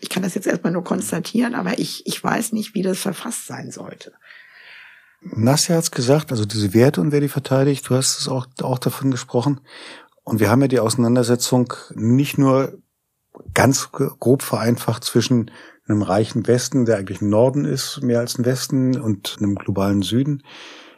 [0.03, 3.47] ich kann das jetzt erstmal nur konstatieren, aber ich, ich weiß nicht, wie das verfasst
[3.47, 4.13] sein sollte.
[5.21, 8.47] Nasser hat es gesagt, also diese Werte und wer die verteidigt, du hast es auch,
[8.63, 9.61] auch davon gesprochen.
[10.25, 12.79] Und wir haben ja die Auseinandersetzung nicht nur
[13.55, 15.53] ganz grob vereinfacht zwischen
[15.87, 20.03] einem reichen Westen, der eigentlich ein Norden ist, mehr als ein Westen, und einem globalen
[20.03, 20.43] Süden,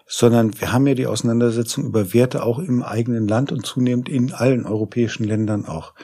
[0.06, 4.32] sondern wir haben ja die Auseinandersetzung über Werte auch im eigenen Land und zunehmend in
[4.32, 5.94] allen europäischen Ländern auch.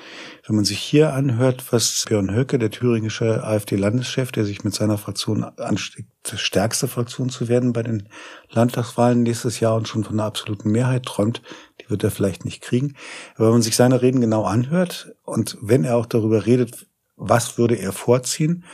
[0.47, 4.97] Wenn man sich hier anhört, was Björn Höcke, der thüringische AfD-Landeschef, der sich mit seiner
[4.97, 8.09] Fraktion ansteckt, stärkste Fraktion zu werden bei den
[8.51, 11.43] Landtagswahlen nächstes Jahr und schon von einer absoluten Mehrheit träumt,
[11.81, 12.95] die wird er vielleicht nicht kriegen.
[13.35, 16.87] Aber wenn man sich seine Reden genau anhört und wenn er auch darüber redet,
[17.17, 18.65] was würde er vorziehen,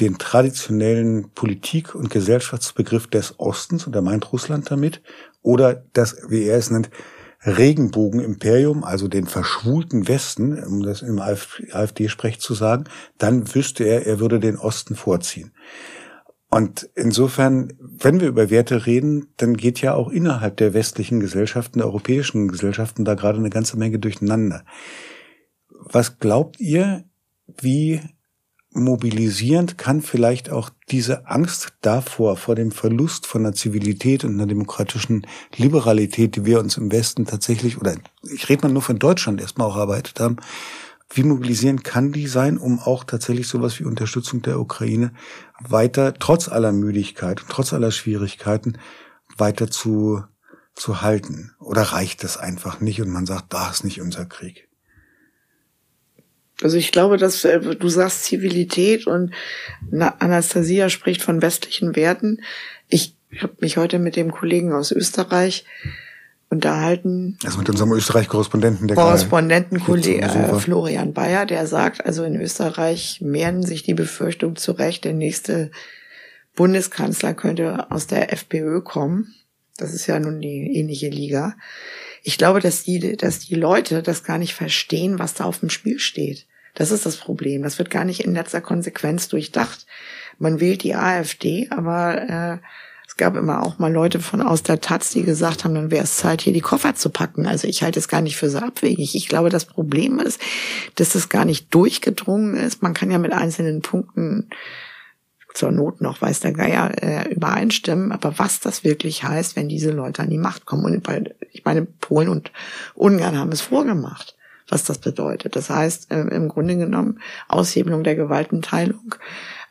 [0.00, 5.02] den traditionellen Politik- und Gesellschaftsbegriff des Ostens, und er meint Russland damit,
[5.42, 6.90] oder das, wie er es nennt,
[7.44, 12.84] Regenbogenimperium, also den verschwulten Westen, um das im AfD-Sprech zu sagen,
[13.18, 15.52] dann wüsste er, er würde den Osten vorziehen.
[16.50, 21.78] Und insofern, wenn wir über Werte reden, dann geht ja auch innerhalb der westlichen Gesellschaften,
[21.78, 24.64] der europäischen Gesellschaften da gerade eine ganze Menge durcheinander.
[25.70, 27.04] Was glaubt ihr,
[27.46, 28.00] wie
[28.72, 34.46] mobilisierend kann vielleicht auch diese Angst davor, vor dem Verlust von einer Zivilität und einer
[34.46, 39.40] demokratischen Liberalität, die wir uns im Westen tatsächlich, oder ich rede mal nur von Deutschland
[39.40, 40.36] erstmal auch erarbeitet haben,
[41.14, 45.12] wie mobilisierend kann die sein, um auch tatsächlich sowas wie Unterstützung der Ukraine
[45.60, 48.78] weiter, trotz aller Müdigkeit, trotz aller Schwierigkeiten,
[49.36, 50.24] weiter zu,
[50.74, 51.52] zu halten?
[51.58, 54.68] Oder reicht das einfach nicht und man sagt, da ist nicht unser Krieg?
[56.64, 59.32] Also ich glaube, dass äh, du sagst Zivilität und
[59.90, 62.42] Anastasia spricht von westlichen Werten.
[62.88, 65.64] Ich habe mich heute mit dem Kollegen aus Österreich
[66.52, 67.38] unterhalten.
[67.44, 73.62] Also mit unserem Österreich-Korrespondenten, der Korrespondentenkollege äh, Florian Bayer, der sagt, also in Österreich mehren
[73.62, 75.70] sich die Befürchtung zurecht, der nächste
[76.54, 79.34] Bundeskanzler könnte aus der FPÖ kommen.
[79.78, 81.56] Das ist ja nun die ähnliche Liga.
[82.22, 85.70] Ich glaube, dass die, dass die Leute das gar nicht verstehen, was da auf dem
[85.70, 86.46] Spiel steht.
[86.74, 87.62] Das ist das Problem.
[87.62, 89.86] Das wird gar nicht in letzter Konsequenz durchdacht.
[90.38, 92.58] Man wählt die AfD, aber äh,
[93.06, 96.04] es gab immer auch mal Leute von aus der Taz, die gesagt haben, dann wäre
[96.04, 97.46] es Zeit, hier die Koffer zu packen.
[97.46, 99.14] Also ich halte es gar nicht für so abwegig.
[99.14, 100.40] Ich glaube, das Problem ist,
[100.94, 102.82] dass es gar nicht durchgedrungen ist.
[102.82, 104.48] Man kann ja mit einzelnen Punkten
[105.52, 108.12] zur Not noch, weiß der Geier, äh, übereinstimmen.
[108.12, 110.86] Aber was das wirklich heißt, wenn diese Leute an die Macht kommen.
[110.86, 111.06] Und
[111.50, 112.50] ich meine, Polen und
[112.94, 114.36] Ungarn haben es vorgemacht
[114.72, 115.54] was das bedeutet.
[115.54, 119.14] Das heißt, äh, im Grunde genommen Aushebelung der Gewaltenteilung,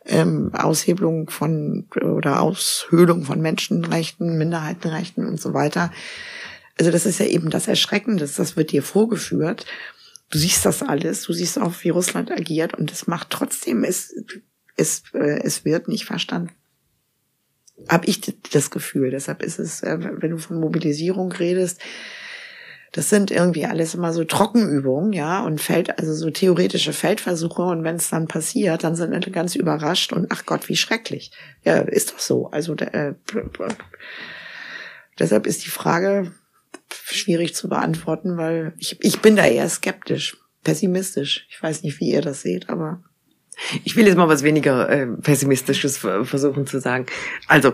[0.06, 5.92] ähm, Aushebelung von oder Aushöhlung von Menschenrechten, Minderheitenrechten und so weiter.
[6.80, 9.66] Also das ist ja eben das Erschreckende, das wird dir vorgeführt.
[10.30, 14.16] Du siehst das alles, du siehst auch, wie Russland agiert und es macht trotzdem, es,
[14.78, 16.52] es, äh, es wird nicht verstanden.
[17.88, 18.22] Hab ich
[18.54, 19.10] das Gefühl.
[19.10, 21.82] Deshalb ist es, äh, wenn du von Mobilisierung redest,
[22.92, 27.62] Das sind irgendwie alles immer so Trockenübungen, ja, und Feld, also so theoretische Feldversuche.
[27.62, 31.32] Und wenn es dann passiert, dann sind alle ganz überrascht und ach Gott, wie schrecklich.
[31.64, 32.52] Ja, ist doch so.
[32.52, 33.14] Also äh,
[35.18, 36.34] deshalb ist die Frage
[36.94, 41.48] schwierig zu beantworten, weil ich, ich bin da eher skeptisch, pessimistisch.
[41.50, 43.02] Ich weiß nicht, wie ihr das seht, aber
[43.84, 47.06] ich will jetzt mal was weniger äh, pessimistisches versuchen zu sagen.
[47.48, 47.74] Also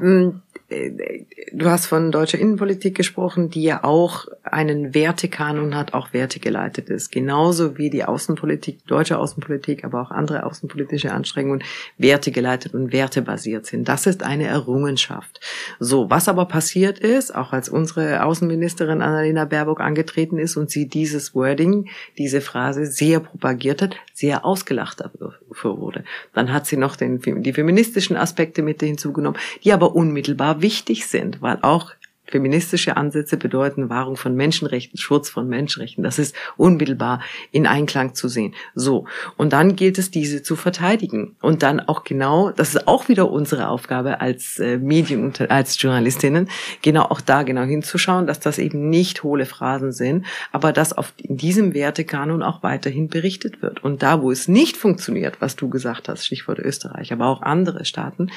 [0.00, 6.12] ähm, äh, du hast von deutscher Innenpolitik gesprochen, die ja auch einen Wertekanon hat, auch
[6.12, 7.12] wertegeleitet ist.
[7.12, 11.62] Genauso wie die Außenpolitik, deutsche Außenpolitik, aber auch andere außenpolitische Anstrengungen
[11.98, 13.88] wertegeleitet und wertebasiert sind.
[13.88, 15.40] Das ist eine Errungenschaft.
[15.78, 20.88] So, was aber passiert ist, auch als unsere Außenministerin Annalena Baerbock angetreten ist und sie
[20.88, 26.04] dieses Wording, diese Phrase sehr propagiert hat, sehr ausgelacht dafür wurde.
[26.32, 31.42] Dann hat sie noch den, die feministischen Aspekte mit hinzugenommen, die aber unmittelbar wichtig sind,
[31.42, 31.90] weil auch
[32.32, 36.02] Feministische Ansätze bedeuten Wahrung von Menschenrechten, Schutz von Menschenrechten.
[36.02, 37.20] Das ist unmittelbar
[37.50, 38.54] in Einklang zu sehen.
[38.74, 39.04] So.
[39.36, 41.36] Und dann gilt es, diese zu verteidigen.
[41.42, 45.80] Und dann auch genau, das ist auch wieder unsere Aufgabe als äh, Medien und als
[45.80, 46.48] Journalistinnen,
[46.80, 51.12] genau auch da genau hinzuschauen, dass das eben nicht hohle Phrasen sind, aber dass auf
[51.18, 53.84] in diesem Wertekanon auch weiterhin berichtet wird.
[53.84, 57.84] Und da, wo es nicht funktioniert, was du gesagt hast, Stichwort Österreich, aber auch andere
[57.84, 58.30] Staaten,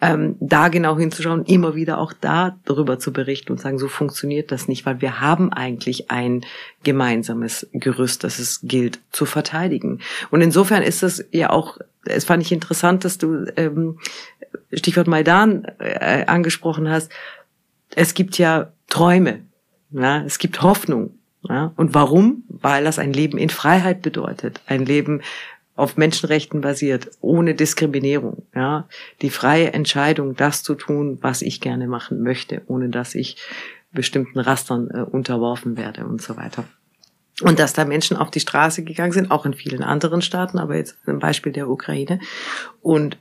[0.00, 3.88] ähm, da genau hinzuschauen, immer wieder auch da darüber zu berichten, berichten und sagen, so
[3.88, 6.44] funktioniert das nicht, weil wir haben eigentlich ein
[6.84, 10.00] gemeinsames Gerüst, das es gilt zu verteidigen.
[10.30, 13.98] Und insofern ist es ja auch, es fand ich interessant, dass du ähm,
[14.72, 17.10] Stichwort Maidan äh, angesprochen hast.
[17.96, 19.40] Es gibt ja Träume,
[19.90, 21.18] ja, es gibt Hoffnung.
[21.46, 22.44] Ja, und warum?
[22.48, 25.20] Weil das ein Leben in Freiheit bedeutet, ein Leben
[25.76, 28.88] auf Menschenrechten basiert, ohne Diskriminierung, ja,
[29.22, 33.36] die freie Entscheidung, das zu tun, was ich gerne machen möchte, ohne dass ich
[33.90, 36.64] bestimmten Rastern äh, unterworfen werde und so weiter.
[37.42, 40.76] Und dass da Menschen auf die Straße gegangen sind, auch in vielen anderen Staaten, aber
[40.76, 42.20] jetzt im Beispiel der Ukraine,
[42.80, 43.18] und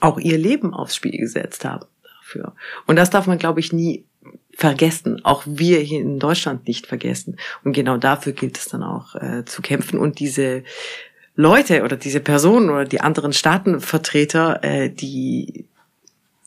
[0.00, 2.54] auch ihr Leben aufs Spiel gesetzt haben dafür.
[2.86, 4.04] Und das darf man, glaube ich, nie
[4.52, 7.38] vergessen, auch wir hier in Deutschland nicht vergessen.
[7.64, 10.62] Und genau dafür gilt es dann auch äh, zu kämpfen und diese
[11.36, 15.66] Leute oder diese Personen oder die anderen Staatenvertreter, äh, die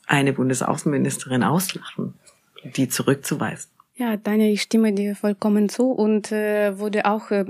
[0.08, 2.16] eine Bundesaußenministerin auslachen,
[2.64, 3.70] die zurückzuweisen.
[4.00, 7.44] Ja, deine ich stimme dir vollkommen zu und äh, würde auch äh,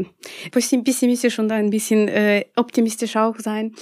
[0.52, 3.76] pessimistisch und ein bisschen äh, optimistisch auch sein.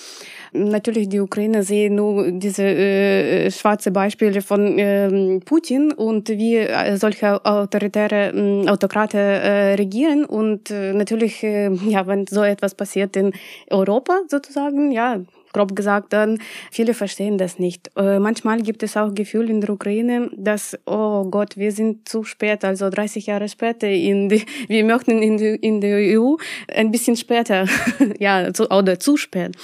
[0.52, 6.98] Natürlich, die Ukraine sehen nur diese äh, schwarze Beispiele von äh, Putin und wie äh,
[6.98, 13.16] solche autoritäre äh, Autokrate äh, regieren und äh, natürlich, äh, ja, wenn so etwas passiert
[13.16, 13.32] in
[13.70, 15.22] Europa sozusagen, ja,
[15.58, 16.40] grob gesagt, dann
[16.72, 17.90] viele verstehen das nicht.
[17.96, 22.24] Äh, manchmal gibt es auch Gefühl in der Ukraine, dass, oh Gott, wir sind zu
[22.24, 26.36] spät, also 30 Jahre später, in die, wir möchten in die, in die EU
[26.74, 27.66] ein bisschen später,
[28.20, 29.56] ja, zu, oder zu spät.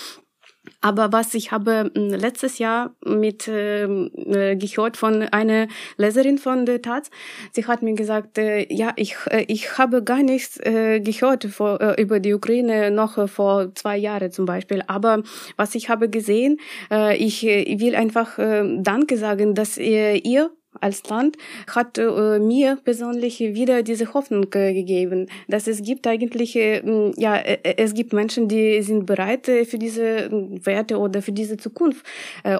[0.81, 6.65] Aber was ich habe hm, letztes Jahr mit ähm, äh, gehört von einer Leserin von
[6.65, 7.09] der Taz,
[7.51, 11.81] sie hat mir gesagt, äh, ja, ich äh, ich habe gar nichts äh, gehört vor,
[11.81, 14.83] äh, über die Ukraine noch äh, vor zwei Jahren zum Beispiel.
[14.87, 15.23] Aber
[15.57, 16.59] was ich habe gesehen,
[16.91, 20.51] äh, ich, ich will einfach äh, Danke sagen, dass äh, ihr
[20.81, 26.55] als Land hat äh, mir persönlich wieder diese Hoffnung äh, gegeben, dass es gibt eigentlich,
[26.55, 26.81] äh,
[27.17, 30.29] ja, äh, äh, es gibt Menschen, die sind bereit äh, für diese
[30.63, 32.05] Werte oder für diese Zukunft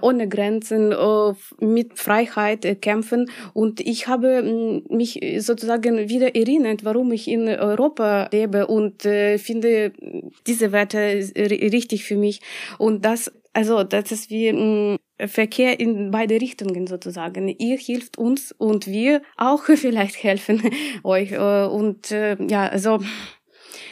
[0.02, 0.94] ohne Grenzen,
[1.60, 3.30] mit Freiheit kämpfen.
[3.54, 9.92] Und ich habe mich sozusagen wieder erinnert, warum ich in Europa lebe und finde
[10.48, 10.98] diese Werte
[11.36, 12.42] richtig für mich.
[12.78, 17.48] Und das also das ist wie ein Verkehr in beide Richtungen sozusagen.
[17.48, 20.62] Ihr hilft uns und wir auch vielleicht helfen
[21.04, 21.32] euch.
[21.32, 23.00] Äh, und äh, ja, also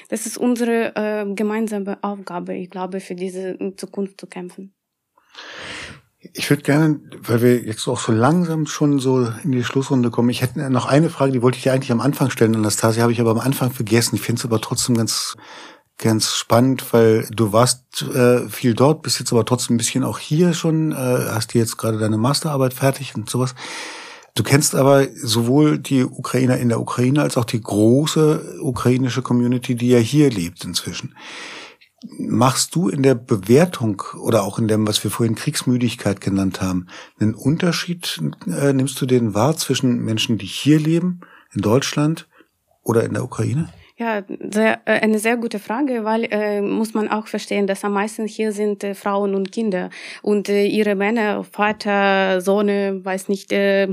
[0.09, 4.73] das ist unsere äh, gemeinsame Aufgabe, ich glaube, für diese Zukunft zu kämpfen.
[6.33, 10.29] Ich würde gerne, weil wir jetzt auch so langsam schon so in die Schlussrunde kommen,
[10.29, 13.13] ich hätte noch eine Frage, die wollte ich dir eigentlich am Anfang stellen, Anastasia, habe
[13.13, 14.15] ich aber am Anfang vergessen.
[14.15, 15.35] Ich finde es aber trotzdem ganz
[16.01, 20.19] ganz spannend, weil du warst äh, viel dort, bist jetzt aber trotzdem ein bisschen auch
[20.19, 23.55] hier schon, äh, hast dir jetzt gerade deine Masterarbeit fertig und sowas.
[24.33, 29.75] Du kennst aber sowohl die Ukrainer in der Ukraine als auch die große ukrainische Community,
[29.75, 31.15] die ja hier lebt inzwischen.
[32.17, 36.87] Machst du in der Bewertung oder auch in dem, was wir vorhin Kriegsmüdigkeit genannt haben,
[37.19, 41.21] einen Unterschied, äh, nimmst du den wahr zwischen Menschen, die hier leben,
[41.53, 42.27] in Deutschland
[42.81, 43.71] oder in der Ukraine?
[44.01, 47.93] Ja, sehr, äh, eine sehr gute Frage, weil äh, muss man auch verstehen, dass am
[47.93, 49.91] meisten hier sind äh, Frauen und Kinder.
[50.23, 53.89] Und äh, ihre Männer, Vater, Sohn, weiß nicht, äh,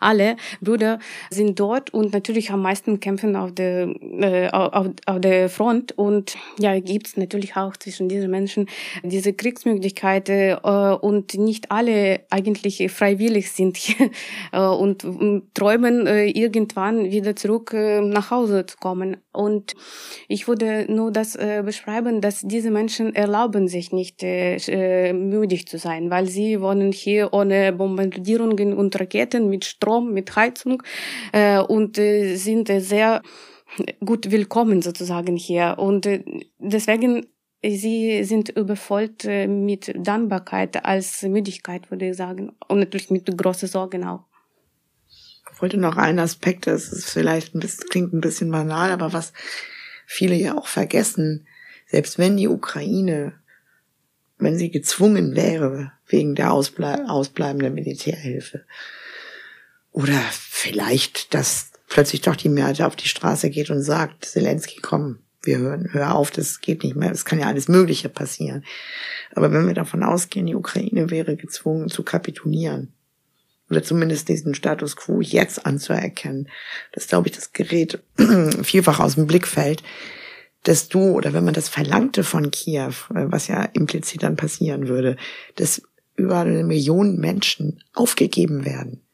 [0.00, 0.98] alle Brüder
[1.30, 3.88] sind dort und natürlich am meisten kämpfen auf der
[4.20, 5.92] äh, auf, auf der Front.
[5.96, 8.66] Und ja gibt's natürlich auch zwischen diesen Menschen
[9.02, 13.78] diese Kriegsmöglichkeiten äh, und nicht alle eigentlich freiwillig sind
[14.52, 19.16] äh, und, und träumen äh, irgendwann wieder zurück äh, nach Hause zu kommen.
[19.32, 19.74] Und
[20.28, 25.68] ich würde nur das äh, beschreiben, dass diese Menschen erlauben sich nicht äh, äh müdig
[25.68, 30.82] zu sein, weil sie wohnen hier ohne Bombardierungen und Raketen mit Strom, mit Heizung
[31.32, 33.22] äh, und äh, sind äh, sehr
[34.04, 35.76] gut willkommen sozusagen hier.
[35.78, 36.24] Und äh,
[36.58, 37.26] deswegen
[37.62, 42.52] Sie sind übervollt äh, mit Dankbarkeit als Müdigkeit, würde ich sagen.
[42.68, 44.24] Und natürlich mit großen Sorgen auch.
[45.52, 49.12] Ich wollte noch einen Aspekt, das ist vielleicht ein bisschen, klingt ein bisschen banal, aber
[49.12, 49.32] was
[50.04, 51.46] viele ja auch vergessen,
[51.86, 53.32] selbst wenn die Ukraine,
[54.38, 58.66] wenn sie gezwungen wäre, wegen der ausble ausbleibenden Militärhilfe,
[59.96, 65.20] oder vielleicht, dass plötzlich doch die Mehrheit auf die Straße geht und sagt, Zelensky, komm,
[65.42, 68.62] wir hören, hör auf, das geht nicht mehr, es kann ja alles Mögliche passieren.
[69.34, 72.92] Aber wenn wir davon ausgehen, die Ukraine wäre gezwungen zu kapitulieren,
[73.70, 76.50] oder zumindest diesen Status quo jetzt anzuerkennen,
[76.92, 77.98] das glaube ich, das gerät
[78.62, 79.82] vielfach aus dem Blickfeld,
[80.64, 84.88] dass du, oder wenn man das verlangte von Kiew, äh, was ja implizit dann passieren
[84.88, 85.16] würde,
[85.54, 85.80] dass
[86.16, 89.05] über eine Million Menschen aufgegeben werden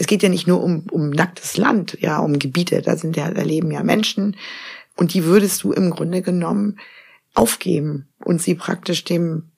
[0.00, 3.30] es geht ja nicht nur um, um nacktes Land, ja, um Gebiete, da sind ja,
[3.30, 4.34] da leben ja Menschen
[4.96, 6.78] und die würdest du im Grunde genommen
[7.34, 9.50] aufgeben und sie praktisch dem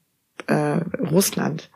[0.48, 0.80] äh,
[1.12, 1.70] Russland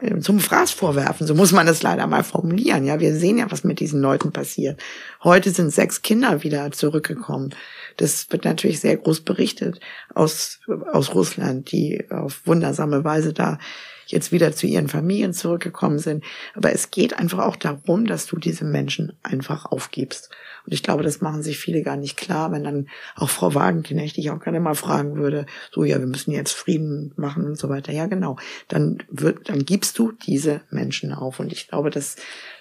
[0.00, 1.26] äh, zum Fraß vorwerfen.
[1.26, 2.86] So muss man das leider mal formulieren.
[2.86, 4.80] Ja, wir sehen ja, was mit diesen Leuten passiert.
[5.22, 7.54] Heute sind sechs Kinder wieder zurückgekommen.
[7.98, 9.78] Das wird natürlich sehr groß berichtet
[10.14, 10.60] aus,
[10.90, 13.58] aus Russland, die auf wundersame Weise da
[14.06, 16.24] jetzt wieder zu ihren Familien zurückgekommen sind.
[16.54, 20.30] Aber es geht einfach auch darum, dass du diese Menschen einfach aufgibst.
[20.66, 24.16] Und ich glaube, das machen sich viele gar nicht klar, wenn dann auch Frau Wagenknecht,
[24.16, 27.68] ich auch gerne mal fragen würde, so, ja, wir müssen jetzt Frieden machen und so
[27.68, 27.92] weiter.
[27.92, 28.36] Ja, genau.
[28.68, 31.38] Dann wird, dann gibst du diese Menschen auf.
[31.38, 32.16] Und ich glaube, dass,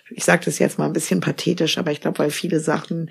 [0.10, 3.10] ich sage das jetzt mal ein bisschen pathetisch, aber ich glaube, weil viele Sachen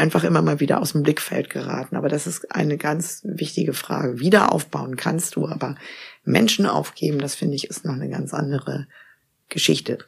[0.00, 1.96] einfach immer mal wieder aus dem Blickfeld geraten.
[1.96, 4.18] Aber das ist eine ganz wichtige Frage.
[4.18, 5.76] Wieder aufbauen kannst du, aber
[6.24, 8.86] Menschen aufgeben, das finde ich, ist noch eine ganz andere
[9.48, 9.98] Geschichte.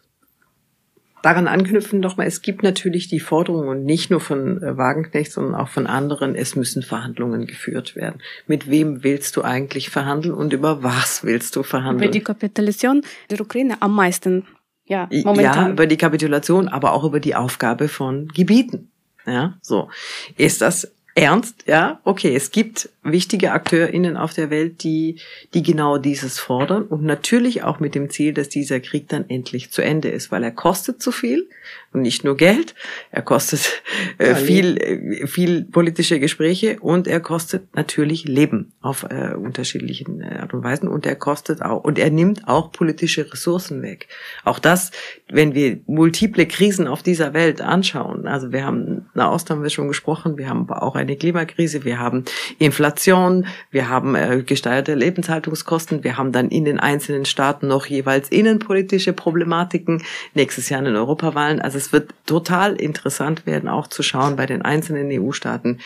[1.22, 5.55] Daran anknüpfen nochmal, es gibt natürlich die Forderung und nicht nur von äh, Wagenknecht, sondern
[5.55, 8.20] auch von anderen, es müssen Verhandlungen geführt werden.
[8.49, 12.09] Mit wem willst du eigentlich verhandeln und über was willst du verhandeln?
[12.09, 14.49] Über die Kapitulation der Ukraine am meisten.
[14.84, 15.66] Ja, momentan.
[15.66, 18.91] Ja, über die Kapitulation, aber auch über die Aufgabe von Gebieten.
[19.26, 19.88] Ja, so.
[20.36, 21.64] Ist das ernst?
[21.66, 22.34] Ja, okay.
[22.34, 25.20] Es gibt wichtige AkteurInnen auf der Welt, die,
[25.54, 29.70] die genau dieses fordern und natürlich auch mit dem Ziel, dass dieser Krieg dann endlich
[29.70, 31.48] zu Ende ist, weil er kostet zu viel
[31.93, 32.74] und nicht nur Geld,
[33.11, 33.82] er kostet
[34.18, 40.38] äh, viel, äh, viel politische Gespräche und er kostet natürlich Leben auf äh, unterschiedlichen äh,
[40.40, 44.09] Art und Weisen und er kostet auch und er nimmt auch politische Ressourcen weg.
[44.45, 44.90] Auch das,
[45.30, 49.88] wenn wir multiple Krisen auf dieser Welt anschauen, also wir haben Nahost haben wir schon
[49.88, 52.24] gesprochen, wir haben auch eine Klimakrise, wir haben
[52.59, 58.28] Inflation wir haben äh, gesteuerte Lebenshaltungskosten, wir haben dann in den einzelnen Staaten noch jeweils
[58.28, 60.03] innenpolitische Problematiken,
[60.34, 61.61] nächstes Jahr in den Europawahlen.
[61.61, 65.80] Also es wird total interessant werden, auch zu schauen bei den einzelnen EU-Staaten,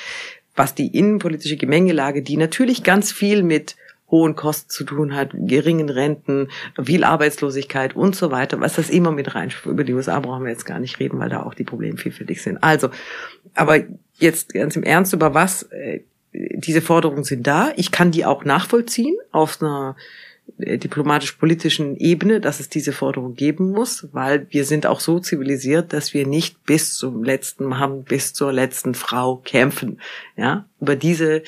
[0.55, 3.77] was die innenpolitische Gemengelage, die natürlich ganz viel mit
[4.11, 6.49] hohen Kosten zu tun hat, geringen Renten,
[6.81, 9.53] viel Arbeitslosigkeit und so weiter, was das immer mit rein.
[9.65, 12.41] Über die USA brauchen wir jetzt gar nicht reden, weil da auch die Probleme vielfältig
[12.41, 12.63] sind.
[12.63, 12.91] Also,
[13.55, 13.81] aber
[14.15, 16.01] jetzt ganz im Ernst, über was äh,
[16.33, 17.73] diese Forderungen sind da.
[17.77, 19.97] Ich kann die auch nachvollziehen auf einer
[20.59, 26.15] diplomatisch-politischen Ebene, dass es diese Forderung geben muss, weil wir sind auch so zivilisiert, dass
[26.15, 30.01] wir nicht bis zum letzten Mann, bis zur letzten Frau kämpfen.
[30.37, 31.43] Ja, über diese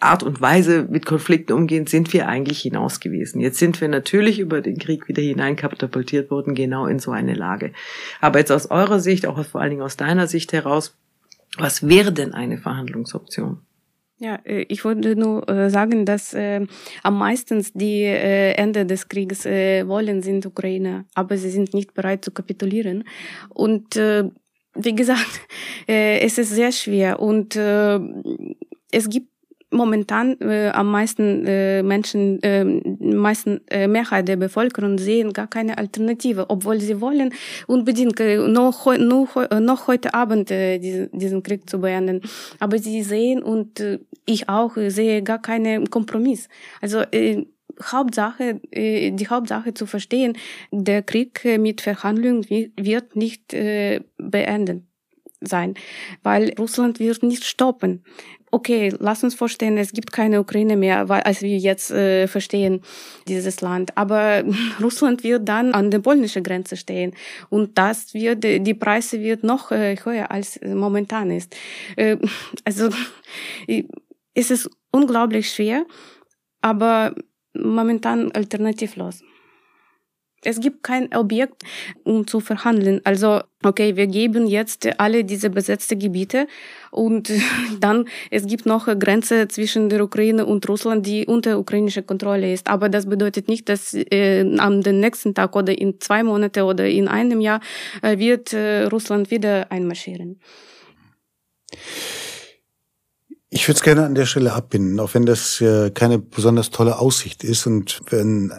[0.00, 3.40] Art und Weise mit Konflikten umgehen, sind wir eigentlich hinaus gewesen.
[3.40, 7.72] Jetzt sind wir natürlich über den Krieg wieder hineinkatapultiert worden, genau in so eine Lage.
[8.20, 10.96] Aber jetzt aus eurer Sicht, auch vor allen Dingen aus deiner Sicht heraus,
[11.56, 13.60] was wäre denn eine Verhandlungsoption?
[14.20, 16.66] Ja, äh, ich wollte nur äh, sagen, dass äh,
[17.02, 21.94] am meisten die äh, Ende des Krieges äh, wollen sind Ukraine, aber sie sind nicht
[21.94, 23.04] bereit zu kapitulieren.
[23.50, 24.24] Und äh,
[24.74, 25.40] wie gesagt,
[25.88, 28.00] äh, es ist sehr schwer und äh,
[28.90, 29.28] es gibt
[29.70, 35.78] momentan äh, am meisten äh, Menschen, äh, meisten äh, Mehrheit der Bevölkerung sehen gar keine
[35.78, 37.34] Alternative, obwohl sie wollen
[37.66, 42.22] unbedingt äh, noch, noch, noch heute Abend äh, diesen, diesen Krieg zu beenden.
[42.58, 46.48] Aber sie sehen und äh, ich auch äh, sehe gar keinen Kompromiss.
[46.80, 47.46] Also äh,
[47.82, 50.36] Hauptsache, äh, die Hauptsache zu verstehen,
[50.70, 54.82] der Krieg mit Verhandlungen wird nicht äh, beendet
[55.40, 55.74] sein,
[56.22, 58.02] weil Russland wird nicht stoppen.
[58.50, 62.80] Okay, lass uns vorstellen, es gibt keine Ukraine mehr, als wir jetzt äh, verstehen,
[63.26, 63.96] dieses Land.
[63.96, 64.42] Aber
[64.82, 67.14] Russland wird dann an der polnischen Grenze stehen.
[67.50, 71.54] Und das wird, die Preise wird noch äh, höher als momentan ist.
[71.96, 72.16] Äh,
[72.64, 72.90] also,
[74.34, 75.84] es ist unglaublich schwer,
[76.62, 77.14] aber
[77.54, 79.22] momentan alternativlos.
[80.44, 81.64] Es gibt kein Objekt,
[82.04, 83.00] um zu verhandeln.
[83.02, 86.46] Also, okay, wir geben jetzt alle diese besetzten Gebiete
[86.92, 87.32] und
[87.80, 92.52] dann, es gibt noch eine Grenze zwischen der Ukraine und Russland, die unter ukrainischer Kontrolle
[92.52, 92.68] ist.
[92.68, 96.86] Aber das bedeutet nicht, dass äh, am den nächsten Tag oder in zwei Monate oder
[96.86, 97.60] in einem Jahr
[98.02, 100.40] äh, wird äh, Russland wieder einmarschieren.
[103.50, 106.98] Ich würde es gerne an der Stelle abbinden, auch wenn das äh, keine besonders tolle
[106.98, 108.52] Aussicht ist und wenn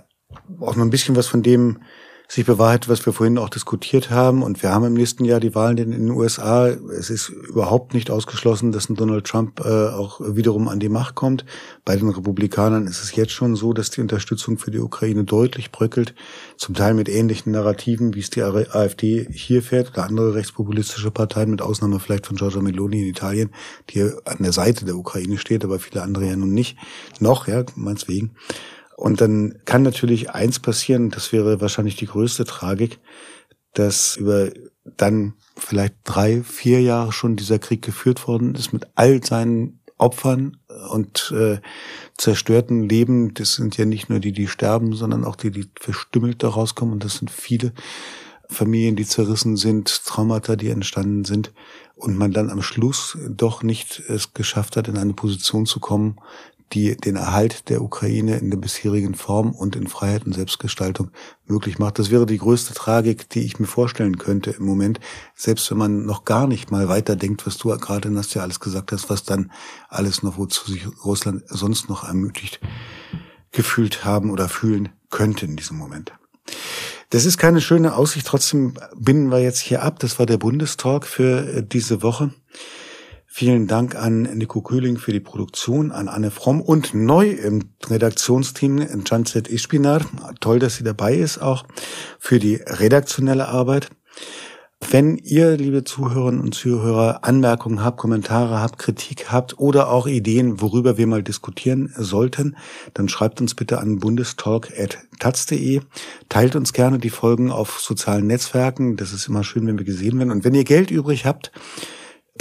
[0.59, 1.79] auch noch ein bisschen was von dem
[2.31, 4.43] sich bewahrheitet, was wir vorhin auch diskutiert haben.
[4.43, 6.67] Und wir haben im nächsten Jahr die Wahlen in den USA.
[6.67, 11.15] Es ist überhaupt nicht ausgeschlossen, dass ein Donald Trump äh, auch wiederum an die Macht
[11.15, 11.43] kommt.
[11.85, 15.71] Bei den Republikanern ist es jetzt schon so, dass die Unterstützung für die Ukraine deutlich
[15.71, 16.13] bröckelt.
[16.55, 21.49] Zum Teil mit ähnlichen Narrativen, wie es die AfD hier fährt oder andere rechtspopulistische Parteien,
[21.49, 23.49] mit Ausnahme vielleicht von Giorgia Meloni in Italien,
[23.89, 26.77] die an der Seite der Ukraine steht, aber viele andere ja nun nicht.
[27.19, 28.35] Noch, ja, meineswegen.
[28.99, 32.99] Und dann kann natürlich eins passieren, das wäre wahrscheinlich die größte Tragik,
[33.73, 34.49] dass über
[34.97, 40.57] dann vielleicht drei, vier Jahre schon dieser Krieg geführt worden ist mit all seinen Opfern
[40.89, 41.61] und äh,
[42.17, 43.33] zerstörten Leben.
[43.35, 46.95] Das sind ja nicht nur die, die sterben, sondern auch die, die verstümmelt da rauskommen.
[46.95, 47.71] Und das sind viele
[48.49, 51.53] Familien, die zerrissen sind, Traumata, die entstanden sind.
[51.95, 56.17] Und man dann am Schluss doch nicht es geschafft hat, in eine Position zu kommen,
[56.73, 61.11] die den Erhalt der Ukraine in der bisherigen Form und in Freiheit und Selbstgestaltung
[61.45, 61.99] möglich macht.
[61.99, 64.99] Das wäre die größte Tragik, die ich mir vorstellen könnte im Moment,
[65.35, 69.09] selbst wenn man noch gar nicht mal weiterdenkt, was du gerade Nastja alles gesagt hast,
[69.09, 69.51] was dann
[69.87, 72.59] alles noch, wozu sich Russland sonst noch ermütigt
[73.51, 76.13] gefühlt haben oder fühlen könnte in diesem Moment.
[77.09, 79.97] Das ist keine schöne Aussicht, trotzdem binden wir jetzt hier ab.
[79.99, 82.31] Das war der Bundestalk für diese Woche.
[83.39, 88.85] Vielen Dank an Nico Köhling für die Produktion, an Anne Fromm und neu im Redaktionsteam
[89.05, 90.01] Janset Ispinar.
[90.41, 91.63] Toll, dass sie dabei ist auch
[92.19, 93.91] für die redaktionelle Arbeit.
[94.91, 100.59] Wenn ihr, liebe Zuhörerinnen und Zuhörer, Anmerkungen habt, Kommentare habt, Kritik habt oder auch Ideen,
[100.59, 102.57] worüber wir mal diskutieren sollten,
[102.93, 105.79] dann schreibt uns bitte an bundestalk.taz.de.
[106.27, 108.97] Teilt uns gerne die Folgen auf sozialen Netzwerken.
[108.97, 110.31] Das ist immer schön, wenn wir gesehen werden.
[110.31, 111.53] Und wenn ihr Geld übrig habt,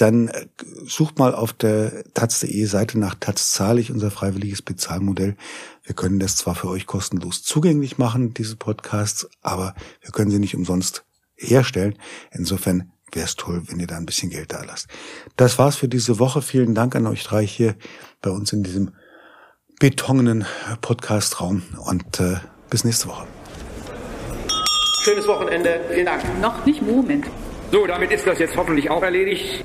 [0.00, 0.46] dann äh,
[0.86, 5.36] sucht mal auf der taz.de Seite nach Taz zahlig, unser freiwilliges Bezahlmodell.
[5.82, 10.38] Wir können das zwar für euch kostenlos zugänglich machen, diese Podcasts, aber wir können sie
[10.38, 11.04] nicht umsonst
[11.36, 11.98] herstellen.
[12.30, 14.88] Insofern wäre es toll, wenn ihr da ein bisschen Geld da lasst.
[15.36, 16.42] Das war's für diese Woche.
[16.42, 17.74] Vielen Dank an euch drei hier
[18.20, 18.92] bei uns in diesem
[19.80, 20.44] betongenen
[20.80, 22.36] Podcastraum und äh,
[22.70, 23.26] bis nächste Woche.
[25.02, 25.80] Schönes Wochenende.
[25.90, 26.22] Vielen Dank.
[26.40, 27.26] Noch nicht Moment.
[27.70, 29.64] So, damit ist das jetzt hoffentlich auch erledigt.